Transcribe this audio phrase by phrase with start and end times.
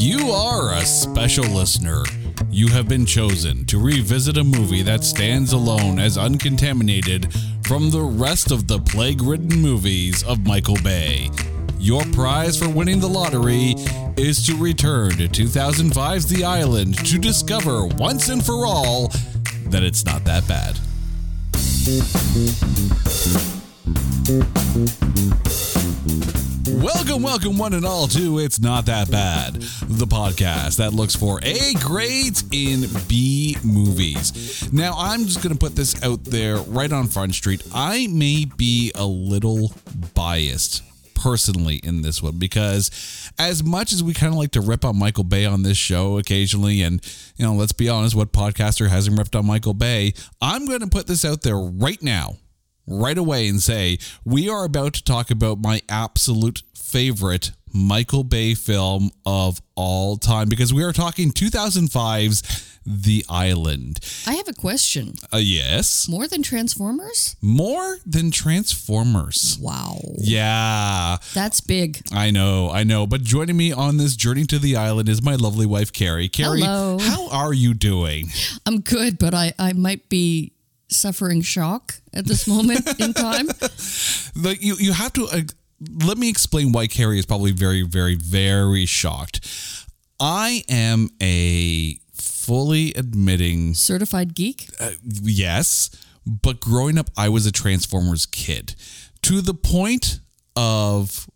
[0.00, 2.04] You are a special listener.
[2.50, 7.34] You have been chosen to revisit a movie that stands alone as uncontaminated
[7.66, 11.28] from the rest of the plague ridden movies of Michael Bay.
[11.78, 13.74] Your prize for winning the lottery
[14.16, 19.08] is to return to 2005's The Island to discover once and for all
[19.66, 20.78] that it's not that bad.
[26.80, 31.38] Welcome, welcome, one and all, to It's Not That Bad, the podcast that looks for
[31.42, 34.72] A grades in B movies.
[34.72, 37.62] Now, I'm just going to put this out there right on Front Street.
[37.74, 39.74] I may be a little
[40.14, 40.82] biased
[41.14, 44.98] personally in this one because as much as we kind of like to rip on
[44.98, 47.04] Michael Bay on this show occasionally and
[47.36, 50.86] you know let's be honest what podcaster hasn't ripped on Michael Bay I'm going to
[50.86, 52.36] put this out there right now
[52.90, 58.54] right away and say we are about to talk about my absolute favorite Michael Bay
[58.54, 64.00] film of all time because we are talking 2005's The Island.
[64.26, 65.14] I have a question.
[65.32, 66.08] Uh, yes.
[66.08, 67.36] More than Transformers?
[67.40, 69.56] More than Transformers.
[69.60, 70.00] Wow.
[70.18, 71.18] Yeah.
[71.32, 72.02] That's big.
[72.12, 73.06] I know, I know.
[73.06, 76.28] But joining me on this journey to the island is my lovely wife, Carrie.
[76.28, 76.98] Carrie, Hello.
[76.98, 78.30] how are you doing?
[78.66, 80.52] I'm good, but I, I might be
[80.90, 83.48] suffering shock at this moment in time.
[84.36, 85.26] Like you, you have to.
[85.26, 85.40] Uh,
[86.04, 89.40] let me explain why Carrie is probably very, very, very shocked.
[90.18, 94.68] I am a fully admitting Certified geek?
[94.78, 94.90] Uh,
[95.22, 95.90] yes,
[96.26, 98.74] but growing up, I was a Transformers kid
[99.22, 100.20] to the point
[100.56, 101.29] of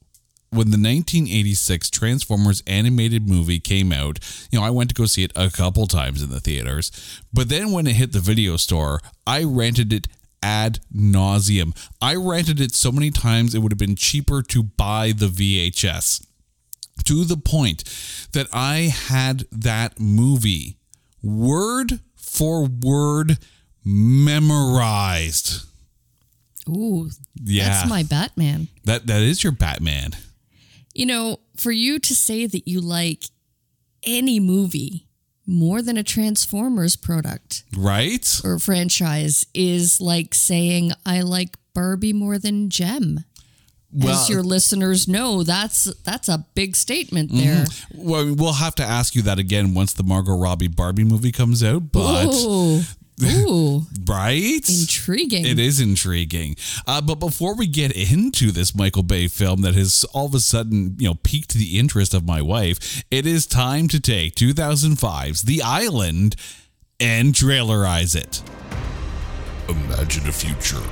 [0.55, 4.19] when the 1986 Transformers animated movie came out.
[4.51, 6.91] You know, I went to go see it a couple times in the theaters,
[7.33, 10.09] but then when it hit the video store, I rented it
[10.43, 11.75] ad nauseum.
[12.01, 16.25] I rented it so many times it would have been cheaper to buy the VHS.
[17.07, 17.83] To the point
[18.33, 20.77] that I had that movie
[21.23, 23.39] word for word
[23.85, 25.63] memorized.
[26.69, 27.11] Ooh,
[27.43, 27.69] Yeah.
[27.69, 28.69] that's my Batman.
[28.85, 30.15] That that is your Batman.
[30.95, 33.25] You know, for you to say that you like
[34.05, 35.09] any movie
[35.47, 38.41] more than a Transformers product Right?
[38.45, 43.25] or franchise is like saying I like Barbie more than Jem.
[43.93, 47.45] Well- As your listeners know, that's that's a big statement mm-hmm.
[47.45, 47.67] there.
[47.95, 51.63] Well, we'll have to ask you that again once the Margot Robbie Barbie movie comes
[51.63, 52.83] out, but Ooh,
[53.23, 54.69] ooh, right?
[54.69, 55.45] intriguing.
[55.47, 56.57] It is intriguing.
[56.87, 60.41] Uh, but before we get into this Michael Bay film that has all of a
[60.41, 65.43] sudden, you know, piqued the interest of my wife, it is time to take 2005's
[65.43, 66.37] The Island
[67.01, 68.43] and trailerize it.
[69.69, 70.83] Imagine a future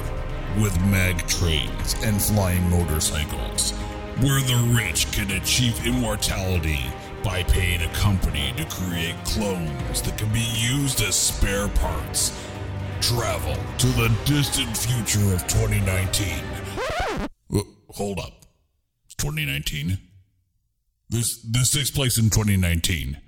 [0.60, 3.72] with mag trains and flying motorcycles,
[4.20, 6.80] where the rich can achieve immortality
[7.22, 12.32] by paying a company to create clones that can be used as spare parts.
[13.00, 16.26] Travel to the distant future of 2019.
[17.50, 17.62] Wh- uh,
[17.94, 18.32] Hold up.
[19.06, 19.98] It's 2019?
[21.10, 23.18] This this takes place in 2019.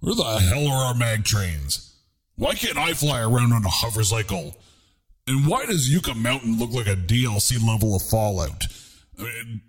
[0.00, 1.94] Where the hell are our mag trains?
[2.36, 4.56] Why can't I fly around on a hovercycle?
[5.26, 8.64] And why does Yucca Mountain look like a DLC level of Fallout?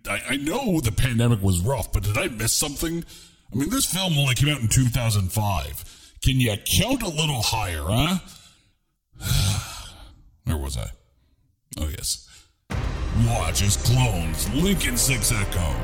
[0.10, 3.04] I, I, know the pandemic was rough, but did I miss something?
[3.52, 6.16] I mean, this film only came out in 2005.
[6.24, 8.20] Can you count a little higher, huh?
[10.46, 10.88] Where was I?
[11.80, 12.28] Oh, yes.
[13.28, 15.76] Watch as clones Lincoln 6 Echo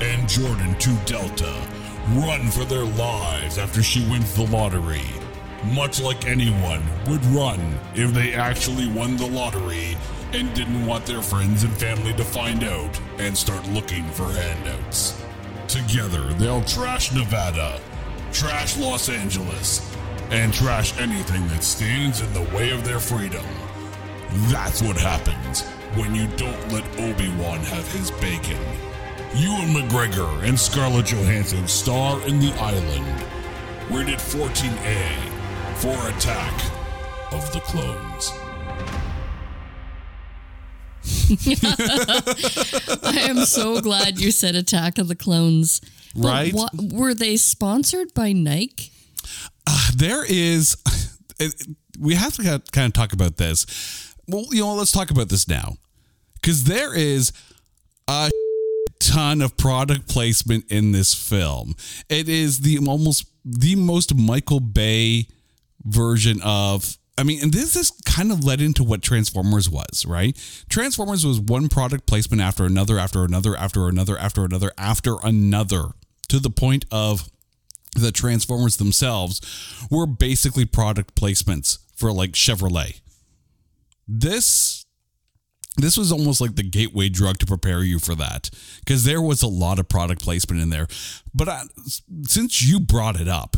[0.00, 1.52] and Jordan 2 Delta
[2.14, 5.02] run for their lives after she wins the lottery.
[5.72, 9.96] Much like anyone would run if they actually won the lottery
[10.32, 15.22] and didn't want their friends and family to find out and start looking for handouts.
[15.68, 17.80] Together, they'll trash Nevada,
[18.32, 19.94] trash Los Angeles,
[20.30, 23.44] and trash anything that stands in the way of their freedom.
[24.50, 25.62] That's what happens
[25.94, 28.58] when you don't let Obi-Wan have his bacon.
[29.34, 33.24] Ewan McGregor and Scarlett Johansson star in The Island,
[33.90, 35.36] rated 14A
[35.76, 38.32] for Attack of the Clones.
[43.02, 45.80] I am so glad you said Attack of the Clones.
[46.14, 46.52] But Right?
[46.54, 48.90] what- were they sponsored by Nike?
[49.66, 50.76] Uh, there is,
[51.38, 51.66] it-
[51.98, 53.66] we have to kind of talk about this.
[54.28, 55.76] Well, you know, let's talk about this now.
[56.34, 57.32] Because there is
[58.08, 58.30] a
[59.00, 61.74] ton of product placement in this film.
[62.08, 65.26] It is the almost the most Michael Bay
[65.84, 70.36] version of I mean, and this is kind of led into what Transformers was, right?
[70.68, 75.84] Transformers was one product placement after another, after another, after another, after another, after another,
[76.28, 77.30] to the point of
[77.94, 79.40] the Transformers themselves
[79.90, 83.00] were basically product placements for like Chevrolet.
[84.06, 84.84] This
[85.78, 88.48] this was almost like the gateway drug to prepare you for that
[88.80, 90.86] because there was a lot of product placement in there.
[91.34, 91.62] But I,
[92.22, 93.56] since you brought it up,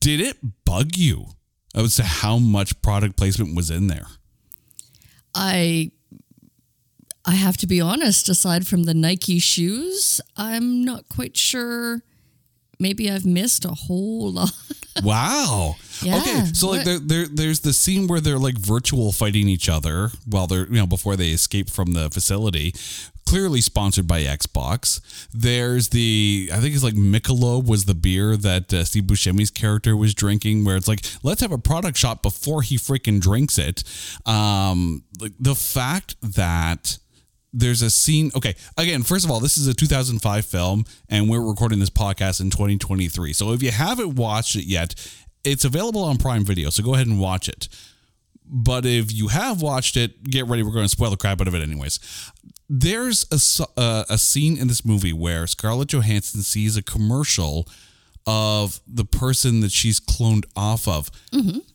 [0.00, 1.30] did it bug you
[1.84, 4.06] as to how much product placement was in there?
[5.34, 5.90] I
[7.24, 12.02] I have to be honest, aside from the Nike shoes, I'm not quite sure
[12.78, 14.52] maybe I've missed a whole lot.
[15.02, 15.76] Wow.
[16.02, 16.44] Yeah, okay.
[16.52, 20.46] So like there, there there's the scene where they're like virtual fighting each other while
[20.46, 22.74] they're you know before they escape from the facility.
[23.26, 25.00] Clearly sponsored by Xbox.
[25.32, 29.96] There's the I think it's like Michelob was the beer that uh, Steve Buscemi's character
[29.96, 30.64] was drinking.
[30.64, 33.82] Where it's like let's have a product shot before he freaking drinks it.
[34.26, 36.98] Um, like the fact that
[37.52, 38.30] there's a scene.
[38.36, 42.40] Okay, again, first of all, this is a 2005 film, and we're recording this podcast
[42.40, 43.32] in 2023.
[43.32, 44.94] So if you haven't watched it yet,
[45.42, 46.70] it's available on Prime Video.
[46.70, 47.68] So go ahead and watch it.
[48.48, 50.62] But if you have watched it, get ready.
[50.62, 51.98] We're going to spoil the crap out of it, anyways.
[52.68, 57.68] There's a uh, a scene in this movie where Scarlett Johansson sees a commercial
[58.26, 61.10] of the person that she's cloned off of.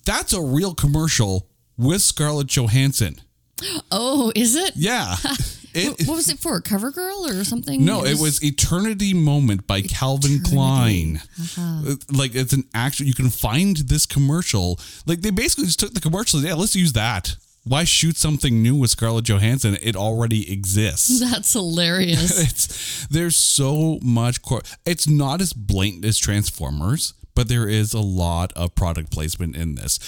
[0.06, 1.48] That's a real commercial
[1.78, 3.22] with Scarlett Johansson.
[3.92, 4.72] Oh, is it?
[4.76, 5.16] Yeah.
[5.74, 6.60] It, what was it for?
[6.62, 7.84] Cover Girl or something?
[7.86, 11.22] No, it was Eternity Moment by Calvin Klein.
[11.58, 14.80] Uh, Like it's an actual you can find this commercial.
[15.06, 16.42] Like they basically just took the commercial.
[16.42, 17.36] Yeah, let's use that.
[17.64, 19.78] Why shoot something new with Scarlett Johansson?
[19.84, 21.20] It already exists.
[21.32, 22.40] That's hilarious.
[22.50, 28.00] It's there's so much cor- it's not as blatant as Transformers, but there is a
[28.02, 30.00] lot of product placement in this.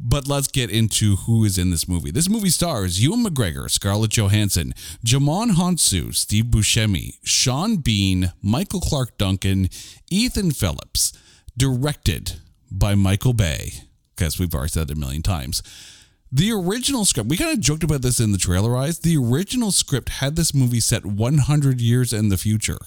[0.00, 2.10] But let's get into who is in this movie.
[2.10, 4.72] This movie stars Ewan McGregor, Scarlett Johansson,
[5.04, 9.68] Djimon Hounsou, Steve Buscemi, Sean Bean, Michael Clarke Duncan,
[10.10, 11.12] Ethan Phillips,
[11.56, 12.40] directed
[12.70, 13.72] by Michael Bay.
[14.14, 15.62] Because we've already said it a million times.
[16.30, 19.00] The original script, we kind of joked about this in the trailerize.
[19.00, 22.78] The original script had this movie set 100 years in the future.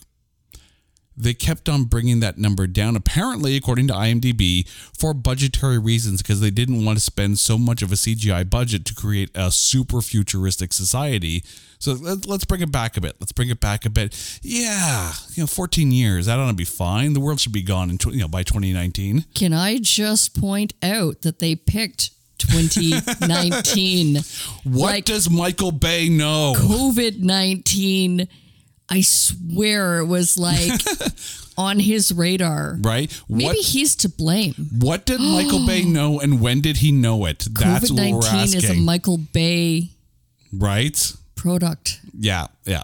[1.17, 4.67] They kept on bringing that number down, apparently, according to IMDb,
[4.97, 8.85] for budgetary reasons because they didn't want to spend so much of a CGI budget
[8.85, 11.43] to create a super futuristic society.
[11.79, 13.17] So let- let's bring it back a bit.
[13.19, 14.15] Let's bring it back a bit.
[14.41, 17.13] Yeah, you know, 14 years, that ought to be fine.
[17.13, 19.25] The world should be gone in, you know, by 2019.
[19.35, 24.19] Can I just point out that they picked 2019?
[24.63, 26.53] What Like- does Michael Bay know?
[26.55, 28.27] COVID 19,
[28.91, 30.81] I swear it was like
[31.57, 32.77] on his radar.
[32.81, 33.11] Right?
[33.29, 34.53] Maybe what he's to blame.
[34.79, 37.47] What did Michael Bay know and when did he know it?
[37.51, 38.57] That's COVID what we're 19 asking.
[38.57, 39.89] is a Michael Bay
[40.53, 41.13] right?
[41.35, 41.99] product.
[42.17, 42.83] Yeah, yeah.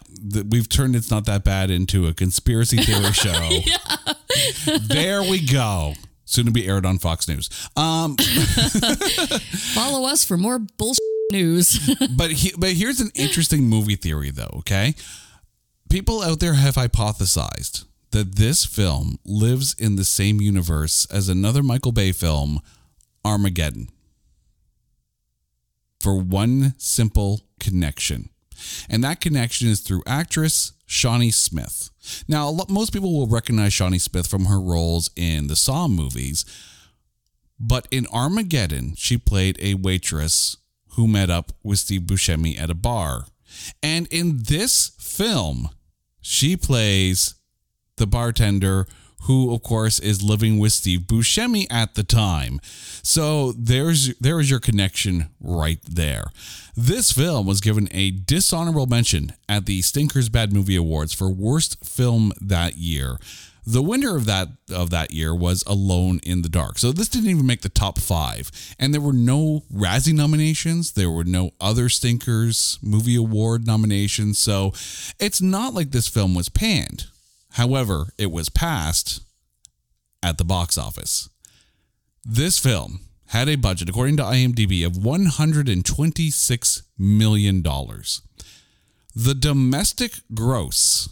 [0.50, 3.50] We've turned It's Not That Bad into a conspiracy theory show.
[4.88, 5.94] There we go.
[6.26, 7.50] Soon to be aired on Fox News.
[7.78, 8.18] Um,
[9.76, 11.00] Follow us for more bullshit
[11.32, 11.96] news.
[12.18, 14.96] but he, but here's an interesting movie theory though, okay?
[15.90, 21.64] People out there have hypothesized that this film lives in the same universe as another
[21.64, 22.62] Michael Bay film,
[23.24, 23.90] Armageddon.
[26.00, 28.30] For one simple connection.
[28.90, 31.90] And that connection is through actress Shawnee Smith.
[32.28, 36.46] Now, most people will recognize Shawnee Smith from her roles in the Saw movies,
[37.60, 40.58] but in Armageddon, she played a waitress
[40.92, 43.26] who met up with Steve Buscemi at a bar.
[43.82, 45.70] And in this film,
[46.22, 47.36] she plays
[47.98, 48.88] the bartender
[49.24, 52.60] who of course is living with Steve Buscemi at the time.
[53.04, 56.26] So there's there is your connection right there.
[56.76, 61.84] This film was given a dishonorable mention at the Stinkers Bad Movie Awards for worst
[61.84, 63.18] film that year.
[63.70, 66.80] The winner of that of that year was Alone in the Dark.
[66.80, 71.12] So this didn't even make the top 5 and there were no Razzie nominations, there
[71.12, 74.40] were no other Stinkers movie award nominations.
[74.40, 74.72] So
[75.20, 77.08] it's not like this film was panned.
[77.52, 79.20] However, it was passed
[80.24, 81.28] at the box office.
[82.24, 87.62] This film had a budget, according to IMDb, of $126 million.
[89.14, 91.10] The domestic gross,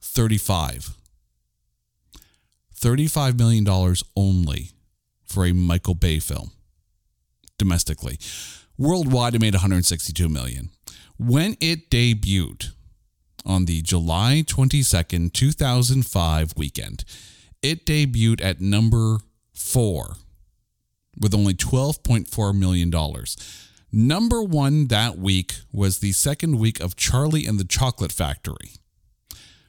[0.00, 0.95] 35.
[2.78, 3.66] $35 million
[4.16, 4.70] only
[5.24, 6.52] for a Michael Bay film
[7.58, 8.18] domestically.
[8.78, 10.70] Worldwide, it made 162 million.
[11.18, 12.72] When it debuted
[13.44, 17.04] on the July 22nd, 2005 weekend,
[17.62, 19.18] it debuted at number
[19.54, 20.16] four
[21.18, 22.92] with only $12.4 million.
[23.90, 28.74] Number one that week was the second week of Charlie and the Chocolate Factory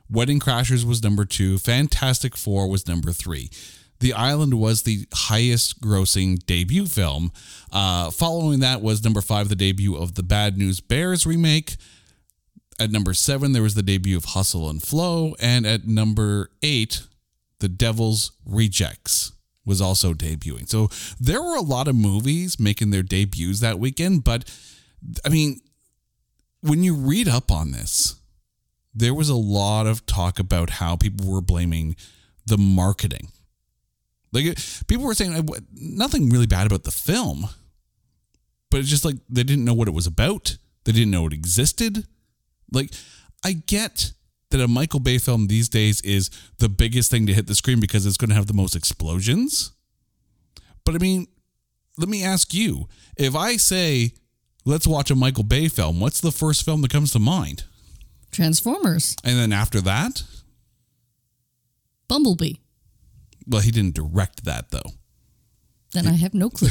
[0.10, 1.58] Wedding Crashers was number two.
[1.58, 3.50] Fantastic Four was number three.
[4.00, 7.32] The Island was the highest grossing debut film.
[7.72, 11.78] Uh, following that was number five, the debut of the Bad News Bears remake.
[12.80, 15.36] At number seven, there was the debut of Hustle and Flow.
[15.40, 17.02] And at number eight,
[17.60, 19.32] The Devil's Rejects
[19.66, 20.70] was also debuting.
[20.70, 24.24] So there were a lot of movies making their debuts that weekend.
[24.24, 24.50] But
[25.26, 25.60] I mean,
[26.62, 28.16] when you read up on this,
[28.98, 31.96] there was a lot of talk about how people were blaming
[32.46, 33.30] the marketing.
[34.34, 37.48] Like people were saying nothing really bad about the film,
[38.72, 40.58] but it's just like they didn't know what it was about.
[40.84, 42.08] They didn't know it existed.
[42.72, 42.92] Like
[43.46, 44.14] I get
[44.50, 47.80] that a Michael Bay film these days is the biggest thing to hit the screen
[47.80, 49.74] because it's going to have the most explosions.
[50.86, 51.28] But I mean,
[51.98, 54.14] let me ask you, if I say
[54.66, 57.64] let's watch a Michael Bay film, what's the first film that comes to mind?
[58.38, 59.16] Transformers.
[59.24, 60.22] And then after that,
[62.08, 62.54] Bumblebee.
[63.48, 64.92] Well, he didn't direct that though.
[65.94, 66.70] Then I have no clue.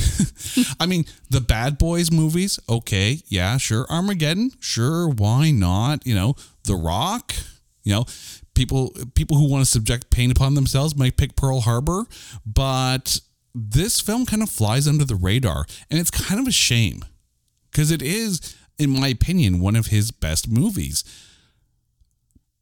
[0.78, 3.84] I mean, the Bad Boys movies, okay, yeah, sure.
[3.90, 6.06] Armageddon, sure, why not?
[6.06, 7.34] You know, The Rock,
[7.82, 8.04] you know,
[8.54, 12.04] people people who want to subject pain upon themselves might pick Pearl Harbor,
[12.46, 13.20] but
[13.52, 17.04] this film kind of flies under the radar, and it's kind of a shame
[17.72, 21.02] because it is, in my opinion, one of his best movies.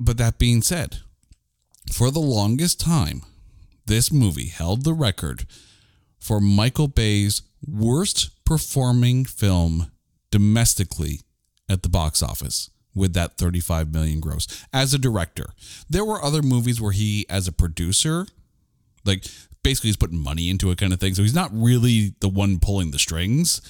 [0.04, 0.99] But that being said,
[1.90, 3.23] for the longest time,
[3.87, 5.46] this movie held the record
[6.18, 9.90] for Michael Bay's worst performing film
[10.30, 11.20] domestically
[11.70, 15.46] at the box office with that 35 million gross as a director.
[15.88, 18.26] There were other movies where he as a producer
[19.06, 19.25] like
[19.62, 21.14] basically he's putting money into it kind of thing.
[21.14, 23.62] So he's not really the one pulling the strings,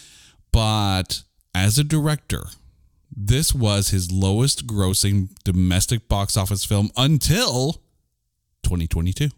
[0.53, 1.23] but
[1.55, 2.45] as a director,
[3.17, 7.75] this was his lowest grossing domestic box office film until
[8.65, 9.29] 2022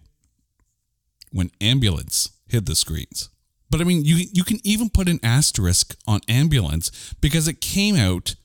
[1.30, 3.28] when Ambulance hit the screens.
[3.71, 7.97] But I mean, you you can even put an asterisk on Ambulance because it came
[7.97, 8.37] out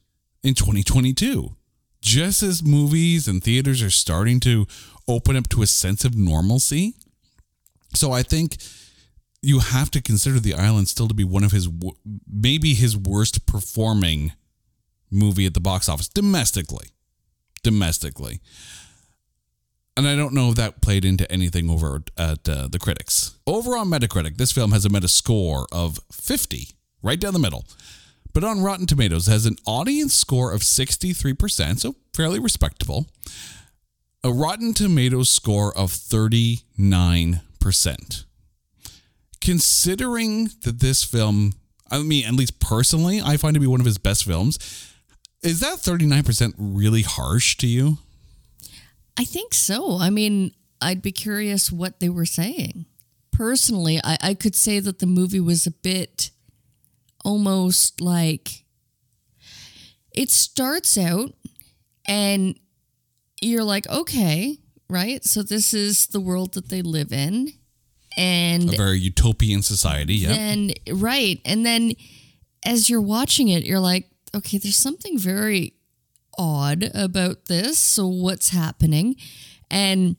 [0.44, 1.56] in 2022.
[2.02, 4.66] Just as movies and theaters are starting to
[5.08, 6.96] open up to a sense of normalcy.
[7.94, 8.58] So I think
[9.44, 11.70] you have to consider The Island still to be one of his
[12.28, 14.34] maybe his worst performing
[15.12, 16.88] movie at the box office domestically.
[17.64, 18.40] Domestically
[19.98, 23.38] and I don't know if that played into anything over at uh, the critics.
[23.46, 26.70] Over on Metacritic, this film has a Metascore of 50,
[27.04, 27.66] right down the middle.
[28.34, 33.08] But on Rotten Tomatoes, has an audience score of 63%, so fairly respectable.
[34.24, 38.24] A Rotten Tomatoes score of 39%.
[39.42, 41.52] Considering that this film,
[41.90, 44.58] I mean, at least personally, I find to be one of his best films,
[45.44, 47.98] is that 39% really harsh to you?
[49.18, 49.98] I think so.
[50.00, 52.86] I mean, I'd be curious what they were saying.
[53.32, 56.32] Personally, I, I could say that the movie was a bit
[57.24, 58.64] almost like
[60.12, 61.34] it starts out
[62.06, 62.60] and
[63.42, 64.58] you're like, okay,
[64.90, 65.24] right?
[65.24, 67.54] So this is the world that they live in.
[68.18, 70.32] And a very utopian society, yeah.
[70.32, 71.40] And right.
[71.46, 71.94] And then
[72.66, 75.74] as you're watching it, you're like, okay, there's something very
[76.38, 77.80] odd about this.
[77.80, 79.16] So what's happening?
[79.70, 80.16] And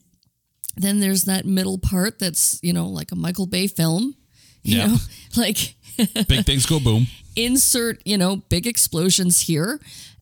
[0.75, 4.15] then there's that middle part that's, you know, like a Michael Bay film.
[4.63, 4.87] You yeah.
[4.87, 4.97] know,
[5.37, 5.75] like
[6.27, 7.07] big things go boom.
[7.35, 9.79] Insert, you know, big explosions here.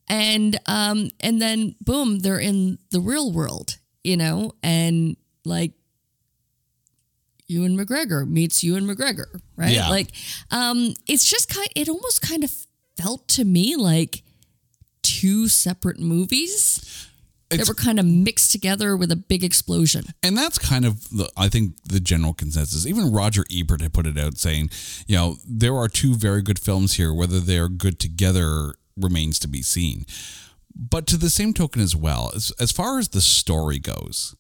[0.08, 5.74] And um and then boom, they're in the real world, you know, and like
[7.52, 9.74] Ewan McGregor meets Ewan McGregor, right?
[9.74, 9.90] Yeah.
[9.90, 10.08] Like,
[10.52, 11.68] um, it's just kind.
[11.76, 12.54] It almost kind of
[13.02, 14.24] felt to me like
[15.02, 17.10] two separate movies
[17.50, 20.06] it's, that were kind of mixed together with a big explosion.
[20.24, 22.86] And that's kind of, the, I think, the general consensus.
[22.86, 24.70] Even Roger Ebert had put it out saying,
[25.08, 27.14] you know, there are two very good films here.
[27.14, 30.06] Whether they are good together remains to be seen.
[30.74, 34.36] But to the same token as well, as, as far as the story goes,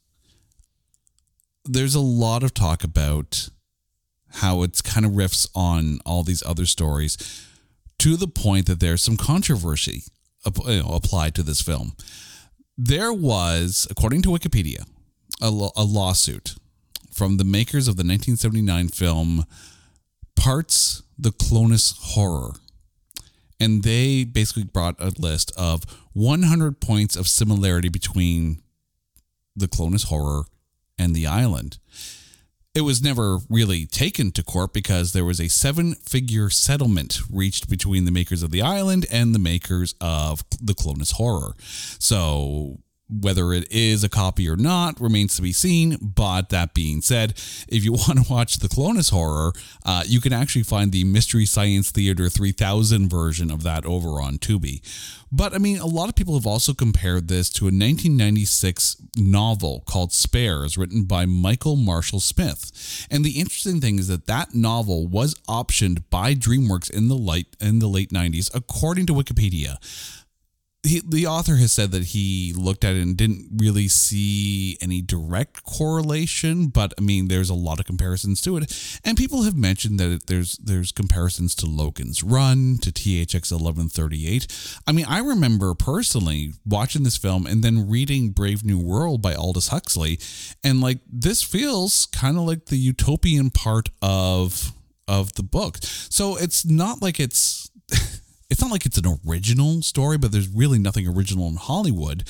[1.66, 3.50] there's a lot of talk about
[4.36, 7.18] how it's kind of riffs on all these other stories
[8.02, 10.02] to the point that there's some controversy
[10.66, 11.96] you know, applied to this film.
[12.76, 14.88] There was, according to Wikipedia,
[15.40, 16.56] a, a lawsuit
[17.12, 19.46] from the makers of the 1979 film
[20.36, 22.54] Parts the Clonus Horror.
[23.60, 28.64] And they basically brought a list of 100 points of similarity between
[29.56, 30.46] the Clonus Horror
[30.98, 31.78] and the island
[32.74, 37.70] it was never really taken to court because there was a seven figure settlement reached
[37.70, 41.54] between the makers of the island and the makers of the Clonus Horror.
[42.00, 42.80] So
[43.12, 45.98] whether it is a copy or not remains to be seen.
[46.02, 47.32] But that being said,
[47.68, 49.54] if you want to watch the Clonus horror,
[49.86, 54.38] uh, you can actually find the Mystery Science Theater 3000 version of that over on
[54.38, 54.82] Tubi.
[55.32, 59.84] But I mean, a lot of people have also compared this to a 1996 novel
[59.88, 63.08] called Spares, written by Michael Marshall Smith.
[63.10, 67.56] And the interesting thing is that that novel was optioned by DreamWorks in the late
[67.62, 69.78] in the late 90s, according to Wikipedia
[70.84, 75.02] he, the author has said that he looked at it and didn't really see any
[75.02, 79.56] direct correlation, but I mean, there's a lot of comparisons to it, and people have
[79.56, 84.48] mentioned that there's there's comparisons to Logan's Run, to THX 1138.
[84.88, 89.36] I mean, I remember personally watching this film and then reading Brave New World by
[89.36, 90.20] Aldous Huxley,
[90.64, 94.72] and like this feels kind of like the utopian part of
[95.08, 95.78] of the book.
[95.82, 97.70] So it's not like it's
[98.52, 102.28] it's not like it's an original story, but there's really nothing original in Hollywood.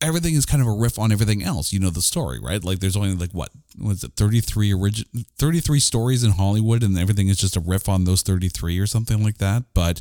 [0.00, 1.70] Everything is kind of a riff on everything else.
[1.70, 2.64] You know the story, right?
[2.64, 5.04] Like there's only like what was it 33 origin
[5.38, 9.22] 33 stories in Hollywood and everything is just a riff on those 33 or something
[9.22, 10.00] like that, but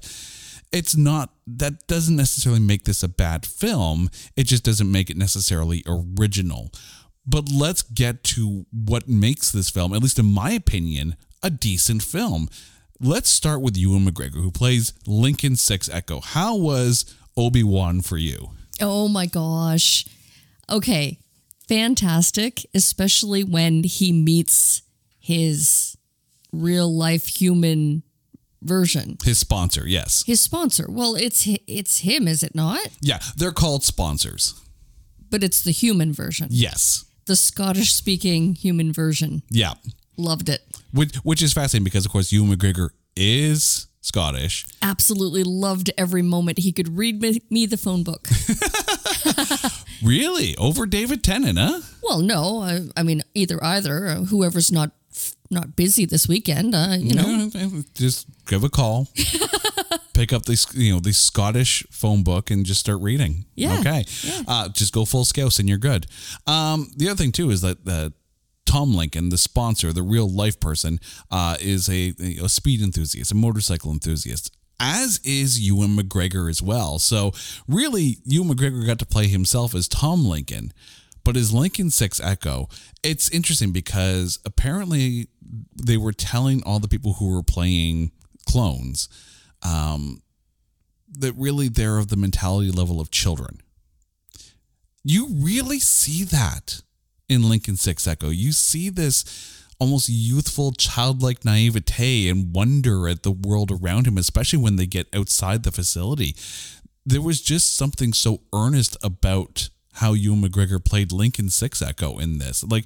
[0.71, 4.09] it's not that doesn't necessarily make this a bad film.
[4.37, 6.71] It just doesn't make it necessarily original.
[7.27, 12.01] But let's get to what makes this film, at least in my opinion, a decent
[12.01, 12.47] film.
[13.01, 16.21] Let's start with Ewan McGregor, who plays Lincoln Six Echo.
[16.21, 18.51] How was Obi Wan for you?
[18.81, 20.05] Oh my gosh.
[20.69, 21.19] Okay.
[21.67, 24.83] Fantastic, especially when he meets
[25.19, 25.97] his
[26.53, 28.03] real life human
[28.61, 29.17] version.
[29.23, 30.23] His sponsor, yes.
[30.25, 30.85] His sponsor.
[30.87, 32.87] Well, it's it's him, is it not?
[33.01, 34.53] Yeah, they're called sponsors.
[35.29, 36.47] But it's the human version.
[36.51, 37.05] Yes.
[37.25, 39.41] The Scottish speaking human version.
[39.49, 39.73] Yeah.
[40.17, 40.61] Loved it.
[40.95, 44.65] Which, which is fascinating because, of course, Ewan McGregor is Scottish.
[44.81, 46.59] Absolutely loved every moment.
[46.59, 48.27] He could read me, me the phone book.
[50.03, 50.55] really?
[50.57, 51.81] Over David Tennant, huh?
[52.01, 52.61] Well, no.
[52.61, 54.07] I, I mean, either, either.
[54.07, 54.91] Uh, whoever's not
[55.51, 57.49] not busy this weekend, uh, you know.
[57.93, 59.07] Just give a call.
[60.13, 63.45] pick up this, you know, the Scottish phone book and just start reading.
[63.55, 63.79] Yeah.
[63.79, 64.05] Okay.
[64.23, 64.41] Yeah.
[64.47, 66.07] Uh, just go full scouse and you're good.
[66.47, 68.13] Um, the other thing too is that the
[68.75, 70.99] Tom Lincoln, the sponsor, the real life person,
[71.31, 76.99] uh, is a, a speed enthusiast, a motorcycle enthusiast as is Ewan McGregor as well.
[76.99, 77.31] So
[77.69, 80.73] really, Ewan McGregor got to play himself as Tom Lincoln,
[81.23, 82.67] but as Lincoln Six Echo,
[83.01, 85.29] it's interesting because apparently
[85.73, 88.11] they were telling all the people who were playing
[88.45, 89.07] clones
[89.63, 90.21] um,
[91.17, 93.61] that really they're of the mentality level of children.
[95.05, 96.81] You really see that
[97.27, 98.29] in Lincoln Six Echo.
[98.29, 104.59] You see this almost youthful, childlike naivete and wonder at the world around him, especially
[104.59, 106.35] when they get outside the facility.
[107.05, 112.37] There was just something so earnest about how Ewan McGregor played Lincoln Six Echo in
[112.39, 112.63] this.
[112.63, 112.85] Like,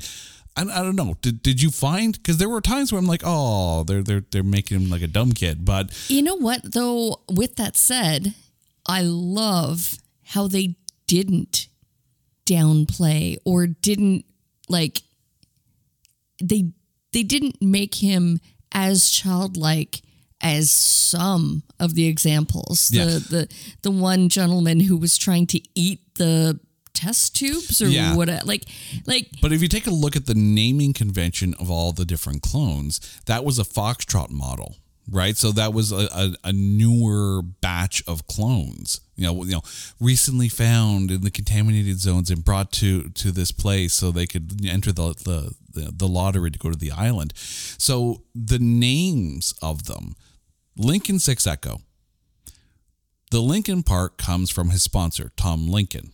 [0.55, 1.15] I, I don't know.
[1.21, 4.43] Did, did you find because there were times where I'm like, oh, they're they're they're
[4.43, 5.63] making him like a dumb kid.
[5.63, 7.21] But you know what though?
[7.29, 8.33] With that said,
[8.85, 10.75] I love how they
[11.07, 11.67] didn't
[12.45, 14.25] downplay or didn't
[14.69, 15.01] like
[16.41, 16.71] they
[17.11, 18.39] they didn't make him
[18.71, 20.01] as childlike
[20.41, 22.91] as some of the examples.
[22.91, 23.05] Yeah.
[23.05, 23.47] The the
[23.81, 26.59] the one gentleman who was trying to eat the
[26.93, 28.15] test tubes or Yeah.
[28.15, 28.63] what like
[29.05, 32.41] like But if you take a look at the naming convention of all the different
[32.41, 34.77] clones, that was a Foxtrot model,
[35.11, 35.35] right?
[35.37, 39.61] So that was a, a, a newer batch of clones, you know, you know,
[39.99, 44.65] recently found in the contaminated zones and brought to to this place so they could
[44.65, 45.13] enter the
[45.73, 47.33] the the, lottery to go to the island.
[47.35, 50.15] So the names of them,
[50.77, 51.81] Lincoln Six Echo.
[53.31, 56.13] The Lincoln part comes from his sponsor, Tom Lincoln.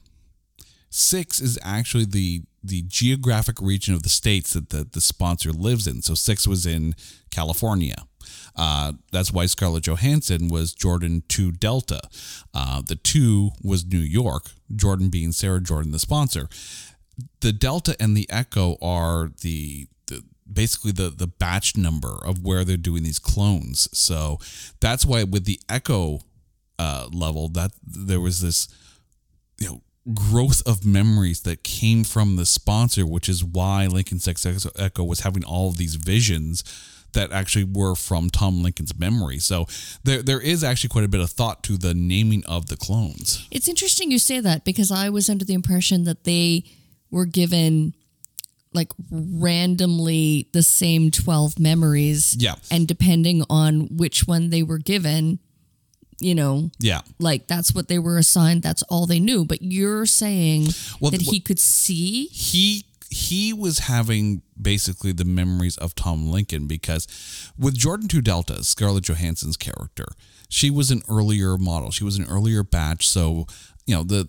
[0.89, 5.87] Six is actually the the geographic region of the states that the, the sponsor lives
[5.87, 6.01] in.
[6.01, 6.95] So six was in
[7.29, 7.95] California.
[8.55, 12.01] Uh, that's why Scarlett Johansson was Jordan 2 Delta.
[12.53, 16.47] Uh, the 2 was New York, Jordan being Sarah Jordan, the sponsor.
[17.41, 19.87] The Delta and the Echo are the,
[20.51, 23.89] basically the, the batch number of where they're doing these clones.
[23.97, 24.39] So
[24.79, 26.21] that's why with the Echo
[26.79, 28.67] uh, level, that there was this
[29.59, 29.81] you know
[30.13, 34.45] growth of memories that came from the sponsor, which is why Lincoln Six
[34.77, 36.63] Echo was having all of these visions
[37.15, 39.39] that actually were from Tom Lincoln's memory.
[39.39, 39.67] So
[40.03, 43.45] there there is actually quite a bit of thought to the naming of the clones.
[43.51, 46.63] It's interesting you say that because I was under the impression that they
[47.11, 47.93] were given
[48.73, 52.35] like randomly the same 12 memories.
[52.37, 52.55] Yeah.
[52.69, 55.39] And depending on which one they were given,
[56.19, 57.01] you know, Yeah.
[57.19, 58.63] like that's what they were assigned.
[58.63, 59.45] That's all they knew.
[59.45, 62.27] But you're saying Well, that th- he could see.
[62.27, 62.83] he
[63.15, 67.07] he was having basically the memories of Tom Lincoln because
[67.57, 70.03] with Jordan Two Delta, Scarlett Johansson's character,
[70.49, 71.91] she was an earlier model.
[71.91, 73.47] She was an earlier batch, so
[73.85, 74.27] you know the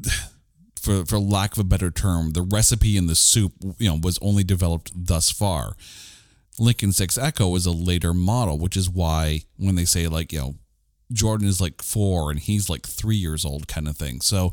[0.80, 4.20] for for lack of a better term, the recipe in the soup, you know, was
[4.22, 5.74] only developed thus far.
[6.60, 10.38] Lincoln Six Echo is a later model, which is why when they say like, you
[10.38, 10.54] know,
[11.12, 14.20] Jordan is like four and he's like three years old, kind of thing.
[14.20, 14.52] So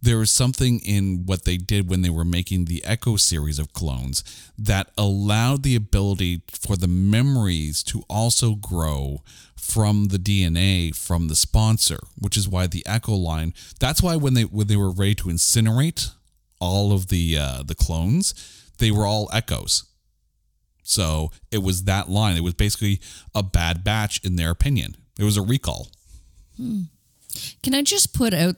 [0.00, 3.72] there was something in what they did when they were making the Echo series of
[3.72, 4.22] clones
[4.56, 9.22] that allowed the ability for the memories to also grow
[9.56, 13.52] from the DNA from the sponsor, which is why the Echo line.
[13.78, 16.12] That's why when they when they were ready to incinerate
[16.60, 18.34] all of the uh, the clones,
[18.78, 19.84] they were all Echoes.
[20.82, 22.36] So it was that line.
[22.36, 23.00] It was basically
[23.34, 24.96] a bad batch in their opinion.
[25.18, 25.88] It was a recall.
[26.56, 28.56] Can I just put out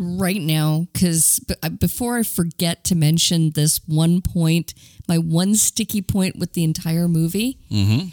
[0.00, 1.40] right now, because
[1.78, 4.72] before I forget to mention this one point,
[5.06, 8.08] my one sticky point with the entire movie, mm-hmm.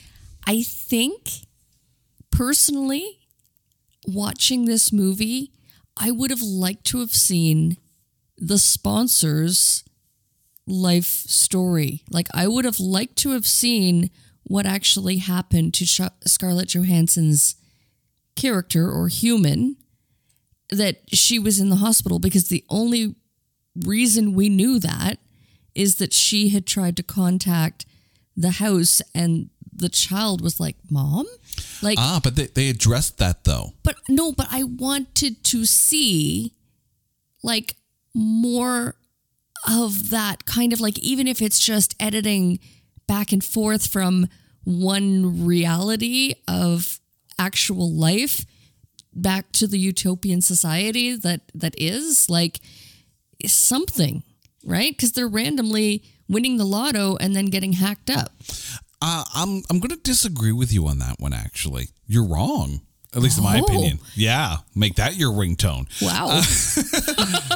[0.45, 1.31] I think
[2.29, 3.19] personally,
[4.05, 5.53] watching this movie,
[5.95, 7.77] I would have liked to have seen
[8.37, 9.85] the sponsors
[10.67, 12.03] life story.
[12.11, 14.09] Like I would have liked to have seen
[14.43, 17.55] what actually happened to Sh- Scarlett Johansson's
[18.35, 19.77] character or human
[20.69, 23.15] that she was in the hospital because the only
[23.85, 25.19] reason we knew that
[25.75, 27.85] is that she had tried to contact
[28.35, 31.27] the house and the child was like, "Mom?"
[31.81, 33.73] Like Ah, but they, they addressed that though.
[33.83, 36.53] but no, but I wanted to see
[37.43, 37.75] like
[38.15, 38.95] more
[39.67, 42.59] of that kind of like even if it's just editing
[43.07, 44.27] back and forth from
[44.63, 46.99] one reality of
[47.39, 48.43] actual life
[49.17, 52.59] back to the utopian society that that is like
[53.45, 54.23] something,
[54.63, 54.97] right?
[54.97, 58.31] Cuz they're randomly winning the lotto and then getting hacked up.
[59.01, 61.33] Uh, I'm I'm going to disagree with you on that one.
[61.33, 62.81] Actually, you're wrong.
[63.15, 63.63] At least in my Oh.
[63.63, 63.99] opinion.
[64.15, 65.87] Yeah, make that your ringtone.
[66.01, 66.41] Wow.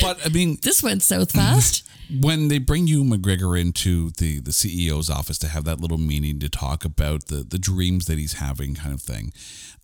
[0.00, 1.84] But I mean, this went south fast.
[2.20, 6.38] when they bring Ewan McGregor into the the CEO's office to have that little meeting
[6.40, 9.32] to talk about the the dreams that he's having, kind of thing,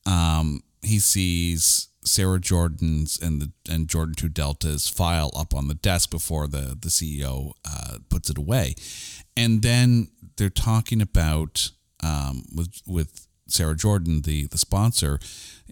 [0.06, 5.74] um, he sees Sarah Jordan's and the and Jordan Two Delta's file up on the
[5.74, 8.74] desk before the the CEO uh, puts it away,
[9.36, 11.70] and then they're talking about
[12.02, 15.18] um, with with Sarah Jordan, the the sponsor,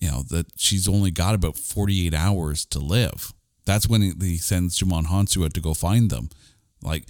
[0.01, 3.33] you know that she's only got about forty eight hours to live.
[3.65, 6.31] That's when he, sends Djimon Hounsou out to go find them.
[6.83, 7.05] Like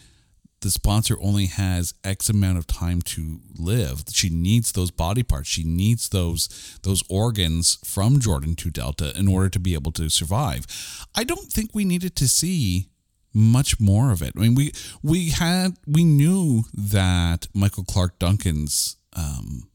[0.61, 4.05] the sponsor only has X amount of time to live.
[4.11, 5.49] She needs those body parts.
[5.49, 10.09] She needs those those organs from Jordan Two Delta in order to be able to
[10.09, 10.67] survive.
[11.15, 12.89] I don't think we needed to see
[13.37, 14.33] much more of it.
[14.35, 19.69] I mean, we we had we knew that Michael Clarke Duncan's um,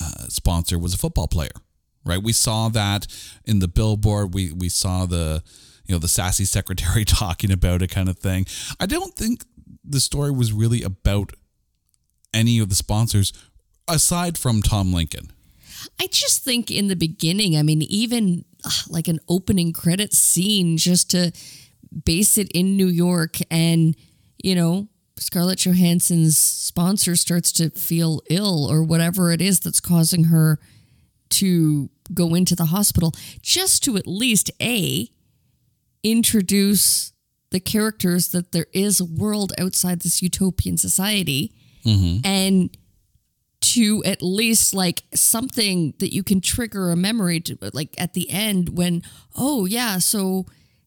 [0.00, 1.50] uh, sponsor was a football player,
[2.04, 2.22] right?
[2.22, 3.08] We saw that
[3.44, 4.32] in the billboard.
[4.32, 5.42] We we saw the
[5.86, 8.46] you know the sassy secretary talking about it, kind of thing.
[8.78, 9.44] I don't think
[9.84, 11.32] the story was really about
[12.32, 13.32] any of the sponsors
[13.88, 15.32] aside from Tom Lincoln.
[16.00, 20.76] I just think in the beginning, I mean, even uh, like an opening credit scene
[20.76, 21.32] just to
[22.04, 23.96] base it in New York and,
[24.42, 30.24] you know, Scarlett Johansson's sponsor starts to feel ill or whatever it is that's causing
[30.24, 30.58] her
[31.30, 35.08] to go into the hospital, just to at least A,
[36.02, 37.11] introduce
[37.52, 41.52] the characters that there is a world outside this utopian society
[41.84, 42.18] mm-hmm.
[42.24, 42.76] and
[43.60, 48.28] to at least like something that you can trigger a memory to like at the
[48.30, 49.02] end when
[49.36, 50.44] oh yeah so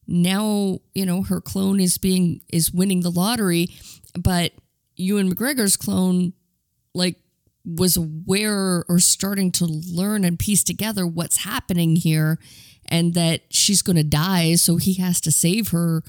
[0.08, 3.70] now you know her clone is being is winning the lottery
[4.20, 4.52] but
[4.98, 6.34] Ewan McGregor's clone
[6.94, 7.16] like
[7.66, 12.38] was aware or starting to learn and piece together what's happening here
[12.88, 16.04] and that she's going to die so he has to save her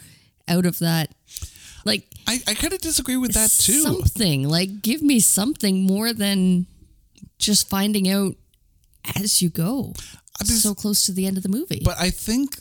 [0.49, 1.11] out of that.
[1.85, 3.81] Like I, I kind of disagree with that too.
[3.81, 6.67] something like give me something more than
[7.39, 8.35] just finding out
[9.23, 9.93] as you go.
[10.41, 11.81] Just- so close to the end of the movie.
[11.85, 12.59] But I think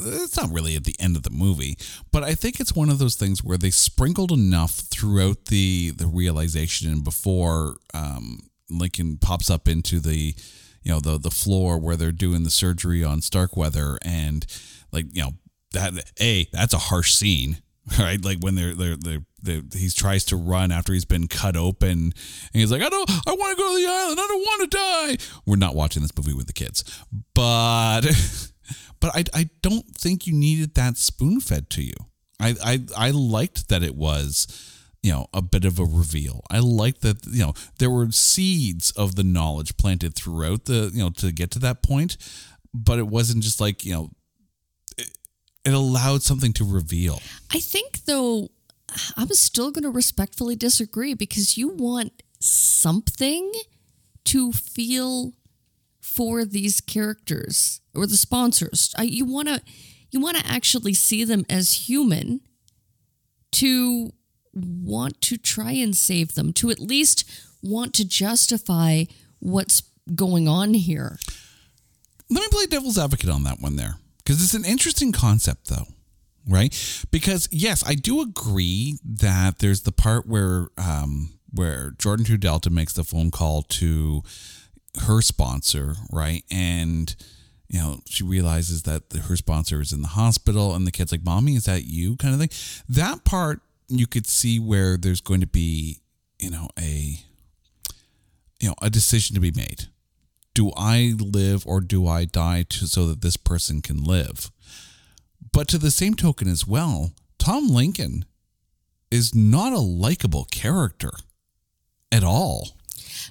[0.00, 1.76] it's not really at the end of the movie,
[2.12, 6.06] but I think it's one of those things where they sprinkled enough throughout the the
[6.06, 10.34] realization and before um, Lincoln pops up into the
[10.82, 14.46] you know the the floor where they're doing the surgery on Starkweather and
[14.92, 15.32] like you know
[15.72, 17.58] that a that's a harsh scene.
[17.98, 18.22] right?
[18.22, 18.96] Like when they're they're
[19.42, 22.14] they're, he tries to run after he's been cut open, and
[22.52, 24.20] he's like, I don't, I want to go to the island.
[24.20, 25.40] I don't want to die.
[25.46, 26.84] We're not watching this movie with the kids,
[27.34, 28.02] but
[29.00, 31.94] but I I don't think you needed that spoon fed to you.
[32.40, 34.46] I I I liked that it was
[35.02, 38.90] you know a bit of a reveal i liked that you know there were seeds
[38.92, 42.16] of the knowledge planted throughout the you know to get to that point
[42.74, 44.10] but it wasn't just like you know
[45.68, 47.20] it allowed something to reveal
[47.52, 48.50] I think though
[49.16, 53.52] I'm still going to respectfully disagree because you want something
[54.24, 55.32] to feel
[56.00, 58.94] for these characters or the sponsors.
[59.00, 59.62] You want to
[60.10, 62.40] you want to actually see them as human
[63.52, 64.12] to
[64.54, 67.30] want to try and save them, to at least
[67.62, 69.04] want to justify
[69.38, 69.82] what's
[70.14, 71.18] going on here.
[72.30, 73.96] let me play devil's advocate on that one there
[74.28, 75.86] because it's an interesting concept though
[76.50, 77.04] right?
[77.10, 82.70] Because yes i do agree that there's the part where um where jordan Two delta
[82.70, 84.22] makes the phone call to
[85.06, 86.44] her sponsor right?
[86.50, 87.14] And
[87.68, 91.12] you know she realizes that the, her sponsor is in the hospital and the kid's
[91.12, 92.16] like mommy is that you?
[92.16, 92.84] kind of thing.
[92.88, 96.00] That part you could see where there's going to be
[96.38, 97.18] you know a
[98.60, 99.88] you know a decision to be made
[100.58, 104.50] do I live or do I die to, so that this person can live?
[105.52, 108.24] But to the same token as well, Tom Lincoln
[109.10, 111.12] is not a likable character
[112.10, 112.60] at all.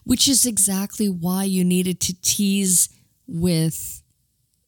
[0.03, 2.89] which is exactly why you needed to tease
[3.27, 4.01] with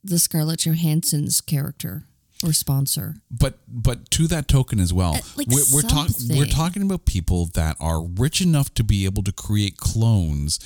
[0.03, 2.03] the Scarlett Johansson's character
[2.43, 3.15] or sponsor.
[3.29, 7.05] But but to that token as well, Uh, like we're we're, talk, we're talking about
[7.05, 10.59] people that are rich enough to be able to create clones.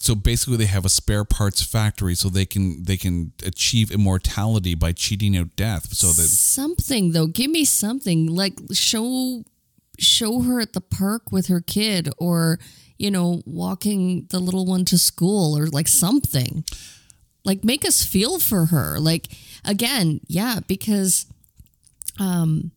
[0.00, 4.74] So basically, they have a spare parts factory, so they can they can achieve immortality
[4.74, 5.92] by cheating out death.
[5.92, 9.44] So that something though, give me something like show
[9.98, 12.58] show her at the park with her kid or
[12.96, 16.64] you know walking the little one to school or like something.
[17.44, 18.98] Like make us feel for her.
[18.98, 19.28] Like
[19.66, 21.26] again, yeah, because
[22.18, 22.72] um,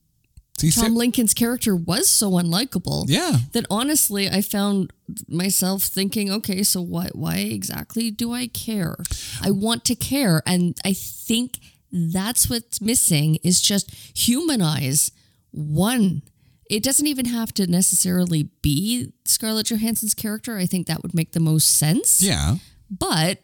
[0.71, 3.06] see, Tom Lincoln's character was so unlikable.
[3.08, 4.91] yeah, that honestly I found
[5.28, 8.97] myself thinking, okay, so why why exactly do I care?
[9.41, 11.60] I want to care and I think
[11.91, 15.12] that's what's missing is just humanize
[15.52, 16.23] one.
[16.69, 20.58] It doesn't even have to necessarily be Scarlett Johansson's character.
[20.58, 22.21] I think that would make the most sense.
[22.23, 22.56] yeah.
[22.89, 23.39] But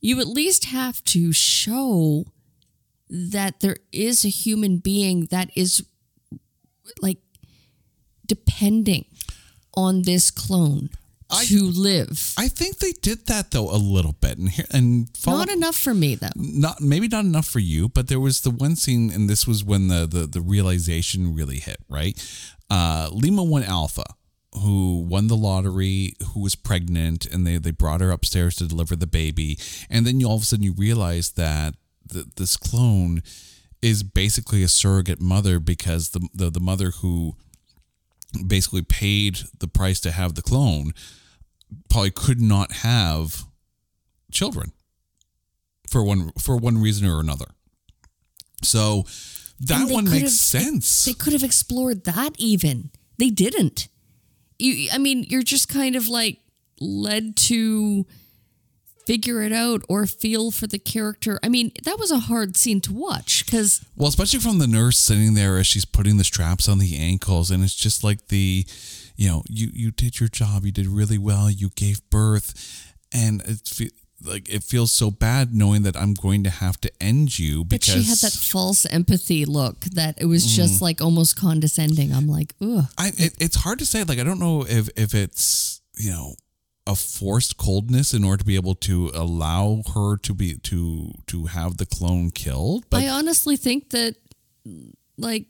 [0.00, 2.24] you at least have to show
[3.08, 5.84] that there is a human being that is
[7.00, 7.18] like
[8.26, 9.04] depending
[9.74, 10.90] on this clone
[11.30, 12.34] I- to live.
[12.36, 15.76] I think they did that though a little bit, and here and follow, Not enough
[15.76, 16.28] for me though.
[16.36, 19.64] not maybe not enough for you, but there was the one scene, and this was
[19.64, 21.78] when the the, the realization really hit.
[21.88, 22.20] Right,
[22.70, 24.04] uh, Lima One Alpha,
[24.54, 28.94] who won the lottery, who was pregnant, and they they brought her upstairs to deliver
[28.94, 31.74] the baby, and then you all of a sudden you realize that
[32.12, 33.22] th- this clone
[33.82, 37.34] is basically a surrogate mother because the, the the mother who
[38.46, 40.92] basically paid the price to have the clone
[41.90, 43.44] probably could not have
[44.30, 44.72] children
[45.90, 47.46] for one for one reason or another.
[48.62, 49.04] So
[49.60, 51.04] that one makes have- sense.
[51.04, 52.90] They could have explored that even.
[53.18, 53.88] They didn't.
[54.58, 56.38] You I mean, you're just kind of like
[56.80, 58.06] led to
[59.06, 61.38] figure it out or feel for the character.
[61.42, 64.98] I mean, that was a hard scene to watch cuz well, especially from the nurse
[64.98, 68.66] sitting there as she's putting the straps on the ankles, and it's just like the,
[69.16, 73.42] you know, you you did your job, you did really well, you gave birth, and
[73.46, 73.90] it's fe-
[74.24, 77.84] like it feels so bad knowing that I'm going to have to end you But
[77.84, 80.82] she had that false empathy look that it was just mm.
[80.82, 82.12] like almost condescending.
[82.12, 82.84] I'm like, ugh.
[82.98, 84.04] I it, it's hard to say.
[84.04, 86.34] Like I don't know if if it's you know
[86.86, 91.46] a forced coldness in order to be able to allow her to be to to
[91.46, 92.84] have the clone killed.
[92.90, 94.16] But I honestly think that
[95.16, 95.46] like